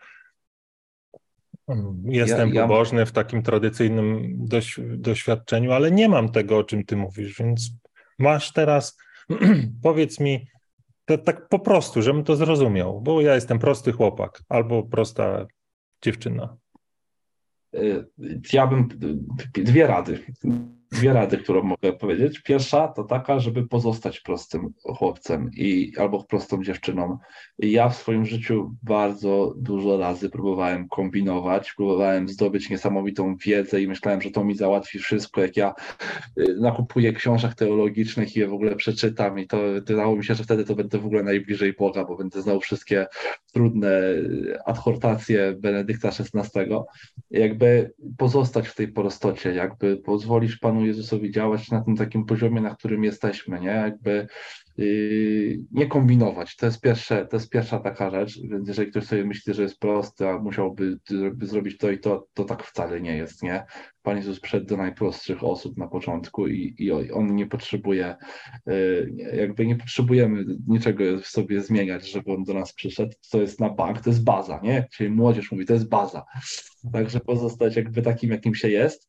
[2.04, 2.62] Jestem ja, ja...
[2.62, 7.70] pobożny w takim tradycyjnym doś, doświadczeniu, ale nie mam tego, o czym ty mówisz, więc
[8.18, 8.96] masz teraz,
[9.82, 10.46] powiedz mi,
[11.10, 15.46] to, tak po prostu, żebym to zrozumiał, bo ja jestem prosty chłopak albo prosta
[16.02, 16.56] dziewczyna.
[17.74, 18.04] Y,
[18.52, 18.88] ja bym
[19.54, 20.24] dwie rady
[20.92, 22.38] dwie rady, którą mogę powiedzieć.
[22.42, 27.18] Pierwsza to taka, żeby pozostać prostym chłopcem i albo prostą dziewczyną.
[27.58, 34.22] Ja w swoim życiu bardzo dużo razy próbowałem kombinować, próbowałem zdobyć niesamowitą wiedzę i myślałem,
[34.22, 35.74] że to mi załatwi wszystko, jak ja
[36.38, 40.44] y, nakupuję książek teologicznych i je w ogóle przeczytam i to wydawało mi się, że
[40.44, 43.06] wtedy to będę w ogóle najbliżej Boga, bo będę znał wszystkie
[43.52, 46.60] trudne y, adhortacje Benedykta XVI.
[47.30, 52.60] Jakby pozostać w tej prostocie, jakby pozwolisz Panu Panu Jezusowi działać na tym takim poziomie,
[52.60, 53.66] na którym jesteśmy, nie?
[53.66, 54.26] Jakby
[54.76, 56.56] yy, nie kombinować.
[56.56, 59.78] To jest, pierwsze, to jest pierwsza taka rzecz, więc jeżeli ktoś sobie myśli, że jest
[59.78, 60.98] prosty, a musiałby
[61.42, 63.64] zrobić to i to, to tak wcale nie jest, nie?
[64.02, 68.16] Pan Jezus przyszedł do najprostszych osób na początku i, i on nie potrzebuje,
[68.66, 73.12] yy, jakby nie potrzebujemy niczego w sobie zmieniać, żeby on do nas przyszedł.
[73.30, 74.86] To jest na bank, to jest baza, nie?
[74.92, 76.24] Czyli młodzież mówi, to jest baza.
[76.92, 79.08] Także pozostać jakby takim, jakim się jest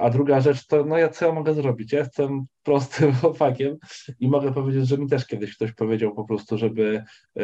[0.00, 1.92] a druga rzecz to, no ja co ja mogę zrobić?
[1.92, 3.76] Ja jestem prostym chłopakiem
[4.20, 7.04] i mogę powiedzieć, że mi też kiedyś ktoś powiedział po prostu, żeby,
[7.38, 7.42] e,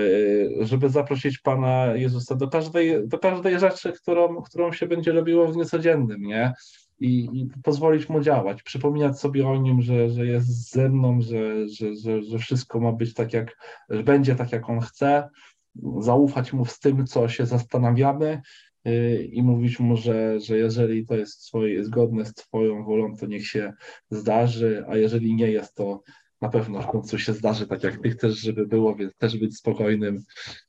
[0.60, 5.52] żeby zaprosić Pana Jezusa do każdej, do każdej rzeczy, którą, którą się będzie robiło w
[5.52, 6.52] dniu codziennym, nie?
[7.00, 11.68] I, i, pozwolić mu działać, przypominać sobie o nim, że, że jest ze mną, że,
[11.68, 13.56] że, że, że wszystko ma być tak, jak
[14.04, 15.28] będzie tak, jak on chce,
[15.98, 18.42] zaufać mu z tym, co się zastanawiamy
[19.32, 23.72] i mówić mu, że, że jeżeli to jest zgodne z Twoją wolą, to niech się
[24.10, 26.02] zdarzy, a jeżeli nie jest, to
[26.40, 29.56] na pewno w końcu się zdarzy tak, jak Ty chcesz, żeby było, więc też być
[29.56, 30.22] spokojnym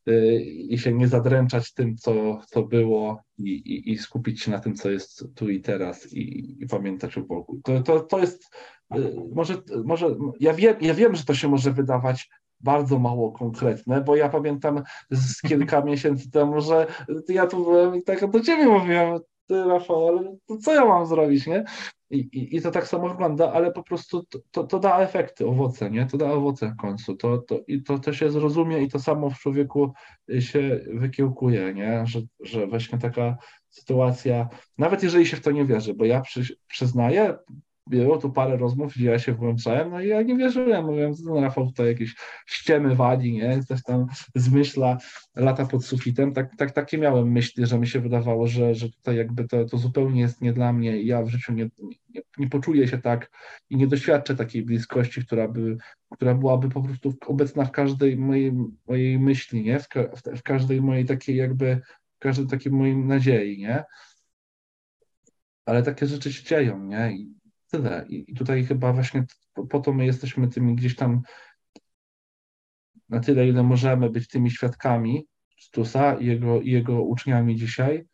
[0.10, 4.60] y, i się nie zadręczać tym, co, co było i, i, i skupić się na
[4.60, 7.62] tym, co jest tu i teraz i, i pamiętać o Bogu.
[7.64, 8.56] To, to, to jest,
[8.96, 12.30] y, może, może ja, wiem, ja wiem, że to się może wydawać
[12.60, 16.88] bardzo mało konkretne, bo ja pamiętam z kilka miesięcy temu, że
[17.30, 21.06] ja tu byłem i tak do ciebie mówiłem, ty Rafał, ale to co ja mam
[21.06, 21.64] zrobić, nie?
[22.10, 25.48] I, i, i to tak samo wygląda, ale po prostu to, to, to, da efekty,
[25.48, 26.06] owoce, nie?
[26.06, 27.16] To da owoce w końcu.
[27.16, 29.94] To, to, I to, to się zrozumie i to samo w człowieku
[30.40, 32.04] się wykiełkuje, nie?
[32.08, 33.38] Że, że właśnie taka
[33.70, 37.38] sytuacja, nawet jeżeli się w to nie wierzy, bo ja przy, przyznaję,
[37.90, 41.24] było tu parę rozmów, gdzie ja się włączałem, no i ja nie wierzyłem, mówiłem, że
[41.24, 42.16] ten Rafał tutaj jakieś
[42.46, 44.98] ściemy wali, nie, coś tam zmyśla,
[45.36, 49.18] lata pod sufitem, tak, tak, takie miałem myśli, że mi się wydawało, że, że tutaj
[49.18, 51.70] jakby to, to zupełnie jest nie dla mnie i ja w życiu nie,
[52.10, 53.32] nie, nie poczuję się tak
[53.70, 55.78] i nie doświadczę takiej bliskości, która by,
[56.12, 58.54] która byłaby po prostu obecna w każdej mojej,
[58.88, 61.82] mojej myśli, nie, w, w, w każdej mojej takiej jakby,
[62.16, 63.84] w każdej takiej mojej nadziei, nie,
[65.68, 67.12] ale takie rzeczy się dzieją, nie?
[67.12, 67.37] I
[67.68, 68.06] tyle.
[68.10, 69.26] I tutaj chyba właśnie
[69.70, 71.22] po to my jesteśmy tymi gdzieś tam
[73.10, 75.28] na tyle, ile możemy być tymi świadkami
[75.60, 78.06] Stusa i jego, i jego uczniami dzisiaj,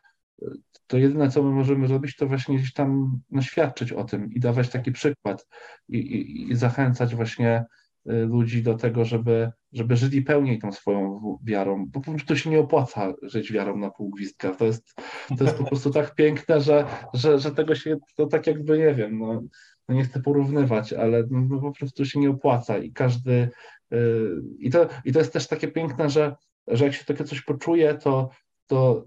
[0.88, 4.70] to jedyne, co my możemy zrobić, to właśnie gdzieś tam naświadczyć o tym i dawać
[4.70, 5.48] taki przykład
[5.90, 7.66] i, i, i zachęcać właśnie
[8.06, 12.60] ludzi do tego, żeby, żeby żyli pełniej tą swoją wiarą, bo po prostu się nie
[12.60, 14.56] opłaca żyć wiarą na pół gwizdka.
[14.56, 14.94] To jest,
[15.38, 18.96] to jest po prostu tak piękne, że, że, że tego się, to tak jakby, nie
[18.96, 19.42] wiem, no,
[19.90, 23.50] no nie chcę porównywać, ale no, no po prostu się nie opłaca i każdy,
[23.92, 26.36] yy, i, to, i to jest też takie piękne, że,
[26.68, 28.30] że jak się takie coś poczuje, to,
[28.68, 29.06] to,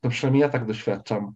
[0.00, 1.32] to przynajmniej ja tak doświadczam,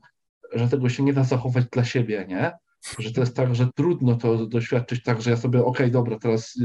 [0.52, 2.52] że tego się nie da zachować dla siebie, nie?
[2.98, 6.18] Że to jest tak, że trudno to doświadczyć tak, że ja sobie, okej, okay, dobra,
[6.18, 6.58] teraz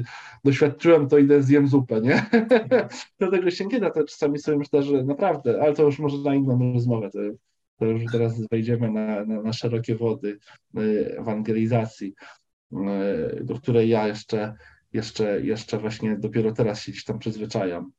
[0.44, 2.26] doświadczyłem, to idę zjem zupę, nie?
[3.20, 6.36] Dlatego się nie da, to czasami sobie myślę, że naprawdę, ale to już może na
[6.36, 7.20] inną rozmowę, to,
[7.80, 10.40] to już teraz wejdziemy na, na, na szerokie wody
[10.78, 12.14] y, ewangelizacji,
[12.74, 14.54] y, do której ja jeszcze,
[14.94, 17.92] jeszcze, jeszcze właśnie dopiero teraz się gdzieś tam przyzwyczajam.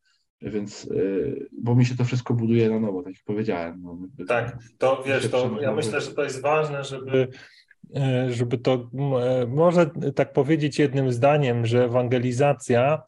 [0.42, 3.82] Więc, y, bo mi się to wszystko buduje na nowo, tak jak powiedziałem.
[3.82, 7.28] No, tak, to wiesz, to ja myślę, że to jest ważne, żeby
[8.28, 8.90] żeby to
[9.22, 13.02] e, może tak powiedzieć jednym zdaniem, że ewangelizacja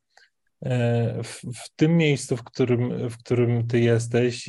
[0.63, 4.49] e, w, w, tym miejscu, w którym, w którym ty jesteś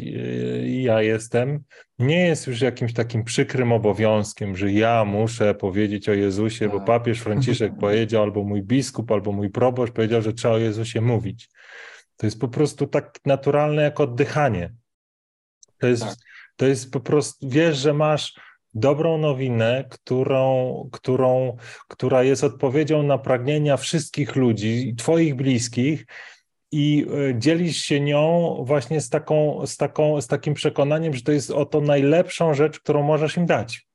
[0.66, 1.64] i ja jestem,
[2.00, 6.88] nie jest już jakimś takim przykrym obowiązkiem, że ja muszę powiedzieć o Jezusie, bo tak.
[6.88, 11.50] papież Franciszek powiedział, albo mój biskup, albo mój proboszcz powiedział, że trzeba o Jezusie mówić.
[12.18, 14.74] To jest po prostu tak naturalne jak oddychanie.
[15.78, 16.16] To jest, tak.
[16.56, 18.34] to jest po prostu, wiesz, że masz
[18.74, 21.58] dobrą nowinę, którą, którą,
[21.88, 26.06] która jest odpowiedzią na pragnienia wszystkich ludzi, Twoich bliskich,
[26.72, 31.32] i e, dzielisz się nią właśnie z, taką, z, taką, z takim przekonaniem, że to
[31.32, 33.88] jest oto najlepszą rzecz, którą możesz im dać.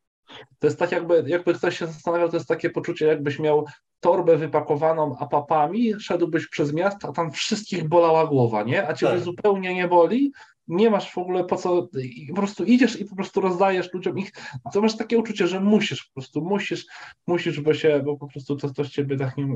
[0.59, 3.67] To jest tak, jakby, jakby ktoś się zastanawiał, to jest takie poczucie, jakbyś miał
[4.01, 8.89] torbę wypakowaną apapami, szedłbyś przez miasto, a tam wszystkich bolała głowa, nie?
[8.89, 9.23] A ciebie tak.
[9.23, 10.33] zupełnie nie boli,
[10.69, 11.89] nie masz w ogóle po co,
[12.29, 14.33] po prostu idziesz i po prostu rozdajesz ludziom ich,
[14.73, 16.87] to masz takie uczucie, że musisz, po prostu musisz,
[17.27, 19.47] musisz, bo się, bo po prostu to, to z ciebie tak nie,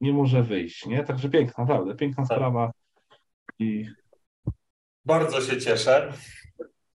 [0.00, 1.04] nie może wyjść, nie?
[1.04, 2.36] Także piękna, naprawdę, piękna tak.
[2.36, 2.72] sprawa
[3.58, 3.86] i...
[5.04, 6.12] Bardzo się cieszę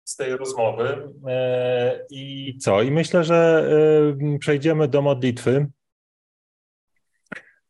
[0.05, 2.83] z tej rozmowy e, i co?
[2.83, 3.71] I myślę, że
[4.33, 5.67] e, przejdziemy do modlitwy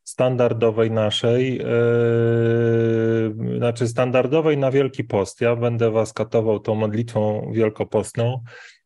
[0.09, 5.41] standardowej naszej, yy, znaczy standardowej na Wielki Post.
[5.41, 8.43] Ja będę was katował tą modlitwą wielkopostną,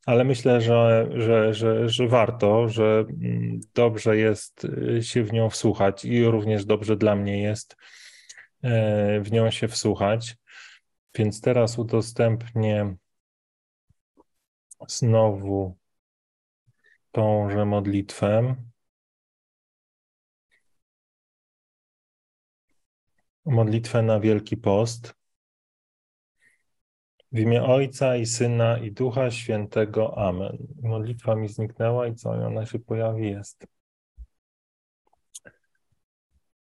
[0.07, 5.51] ale myślę, że, że, że, że warto, że mm, dobrze jest y, się w nią
[5.51, 7.77] wsłuchać i również dobrze dla mnie jest
[8.63, 10.37] yy, w nią się wsłuchać.
[11.15, 12.95] Więc teraz udostępnię
[14.89, 15.77] znowu
[17.13, 18.55] tąże modlitwę.
[23.45, 25.15] Modlitwę na Wielki Post.
[27.33, 30.19] W imię Ojca i Syna i Ducha Świętego.
[30.19, 30.59] Amen.
[30.83, 33.67] Modlitwa mi zniknęła i co ona się pojawi jest.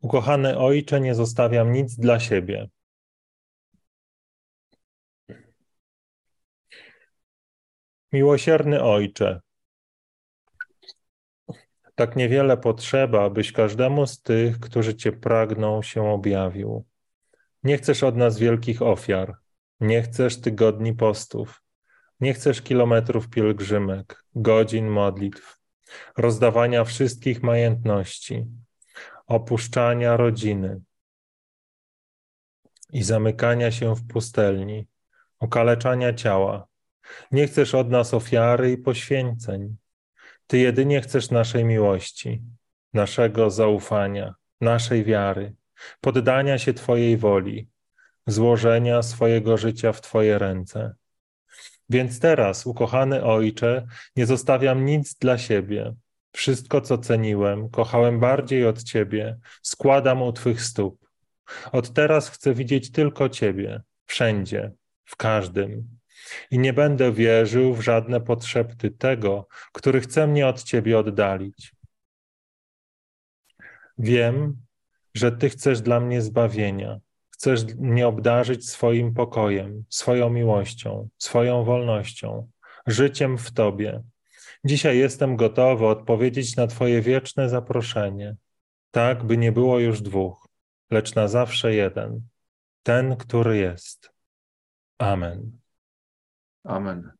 [0.01, 2.69] Ukochany Ojcze, nie zostawiam nic dla siebie.
[8.13, 9.41] Miłosierny Ojcze,
[11.97, 16.85] tak niewiele potrzeba, abyś każdemu z tych, którzy Cię pragną, się objawił.
[17.63, 19.37] Nie chcesz od nas wielkich ofiar,
[19.81, 21.63] nie chcesz tygodni postów,
[22.21, 25.59] nie chcesz kilometrów pielgrzymek, godzin modlitw,
[26.17, 28.47] rozdawania wszystkich majątności,
[29.27, 30.81] opuszczania rodziny
[32.93, 34.87] i zamykania się w pustelni,
[35.39, 36.67] okaleczania ciała.
[37.33, 39.77] Nie chcesz od nas ofiary i poświęceń.
[40.47, 42.43] Ty jedynie chcesz naszej miłości,
[42.95, 45.55] naszego zaufania, naszej wiary,
[46.01, 47.69] poddania się Twojej woli,
[48.27, 50.95] złożenia swojego życia w Twoje ręce.
[51.89, 53.87] Więc teraz, ukochany Ojcze,
[54.17, 55.95] nie zostawiam nic dla siebie.
[56.33, 61.07] Wszystko, co ceniłem, kochałem bardziej od Ciebie, składam u Twych stóp.
[61.73, 64.73] Od teraz chcę widzieć tylko Ciebie, wszędzie,
[65.05, 65.96] w każdym,
[66.51, 71.73] i nie będę wierzył w żadne podszepty tego, który chce mnie od Ciebie oddalić.
[73.99, 74.57] Wiem,
[75.15, 77.01] że Ty chcesz dla mnie zbawienia,
[77.31, 82.51] chcesz mnie obdarzyć swoim pokojem, swoją miłością, swoją wolnością,
[82.87, 84.03] życiem w Tobie.
[84.65, 88.37] Dzisiaj jestem gotowy odpowiedzieć na Twoje wieczne zaproszenie,
[88.91, 90.49] tak by nie było już dwóch,
[90.91, 92.23] lecz na zawsze jeden,
[92.83, 94.13] ten, który jest.
[94.99, 95.66] Amen.
[96.67, 97.11] Amen.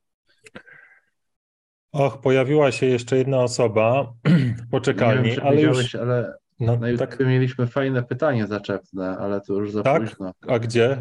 [1.93, 4.13] Och, pojawiła się jeszcze jedna osoba
[4.67, 5.95] w poczekalni, wiem, ale już...
[5.95, 7.21] ale no, na tak...
[7.21, 10.03] mieliśmy fajne pytanie zaczepne, ale to już za tak?
[10.03, 10.33] późno.
[10.49, 10.99] A gdzie?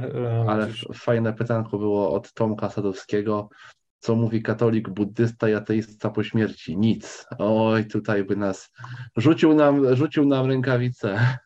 [0.48, 3.50] Ale fajne pytanko było od Tomka Sadowskiego.
[4.00, 6.78] Co mówi katolik, buddysta i ateista po śmierci?
[6.78, 7.26] Nic.
[7.40, 8.72] Oj, tutaj by nas
[9.18, 11.38] rzucił nam, rzucił nam rękawice.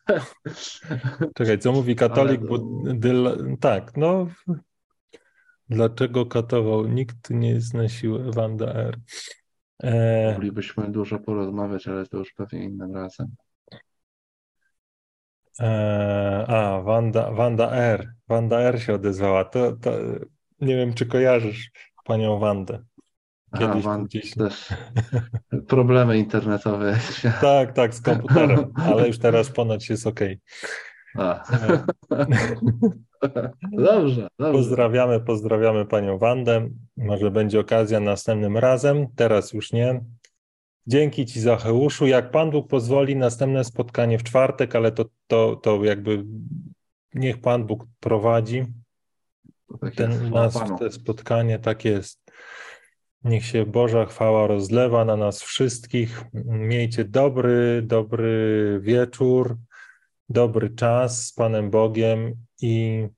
[1.38, 3.46] Czekaj, co mówi katolik, buddysta?
[3.60, 4.26] Tak, no
[5.70, 6.86] Dlaczego katował?
[6.86, 8.98] Nikt nie zna siły Wanda R.
[9.82, 10.32] E...
[10.32, 13.34] Moglibyśmy dużo porozmawiać, ale to już pewnie innym razem.
[15.60, 16.44] E...
[16.48, 18.12] A, Wanda, Wanda R.
[18.28, 19.44] Wanda R się odezwała.
[19.44, 19.90] To, to
[20.60, 21.70] nie wiem, czy kojarzysz
[22.04, 22.84] panią Wandę.
[23.58, 24.34] Kiedyś A, gdzieś...
[24.34, 24.68] też
[25.68, 26.98] problemy internetowe.
[27.40, 30.20] tak, tak, z komputerem, ale już teraz ponoć jest ok.
[31.14, 31.42] A.
[33.72, 34.52] Dobrze, dobrze.
[34.52, 36.68] Pozdrawiamy, pozdrawiamy panią Wandę.
[36.96, 40.00] Może będzie okazja następnym razem, teraz już nie.
[40.86, 42.06] Dzięki Ci, Zacheuszu.
[42.06, 46.24] Jak Pan Bóg pozwoli, następne spotkanie w czwartek, ale to, to, to jakby
[47.14, 48.64] niech Pan Bóg prowadzi
[49.80, 51.58] tak ten, nas w te spotkanie.
[51.58, 52.32] Tak jest.
[53.24, 56.24] Niech się Boża chwała rozlewa na nas wszystkich.
[56.44, 59.56] Miejcie dobry, dobry wieczór
[60.30, 63.08] dobry czas z Panem Bogiem i,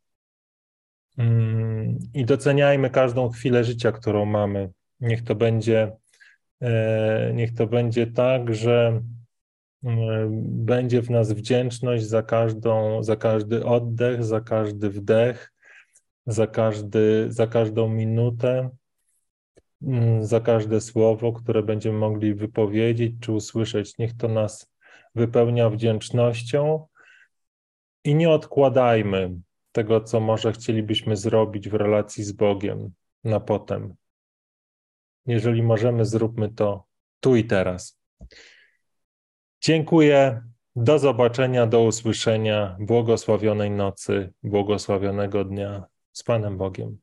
[1.18, 4.70] mm, i doceniajmy każdą chwilę życia, którą mamy.
[5.00, 5.92] Niech to będzie,
[6.60, 9.02] e, niech to będzie tak, że
[9.84, 15.52] e, będzie w nas wdzięczność za każdą, za każdy oddech, za każdy wdech,
[16.26, 18.70] za, każdy, za każdą minutę,
[19.82, 23.98] mm, za każde słowo, które będziemy mogli wypowiedzieć czy usłyszeć.
[23.98, 24.72] Niech to nas
[25.14, 26.86] wypełnia wdzięcznością
[28.04, 29.40] i nie odkładajmy
[29.72, 32.92] tego, co może chcielibyśmy zrobić w relacji z Bogiem
[33.24, 33.94] na potem.
[35.26, 36.84] Jeżeli możemy, zróbmy to
[37.20, 38.00] tu i teraz.
[39.60, 40.42] Dziękuję.
[40.76, 42.76] Do zobaczenia, do usłyszenia.
[42.80, 46.98] Błogosławionej nocy, błogosławionego dnia z Panem Bogiem.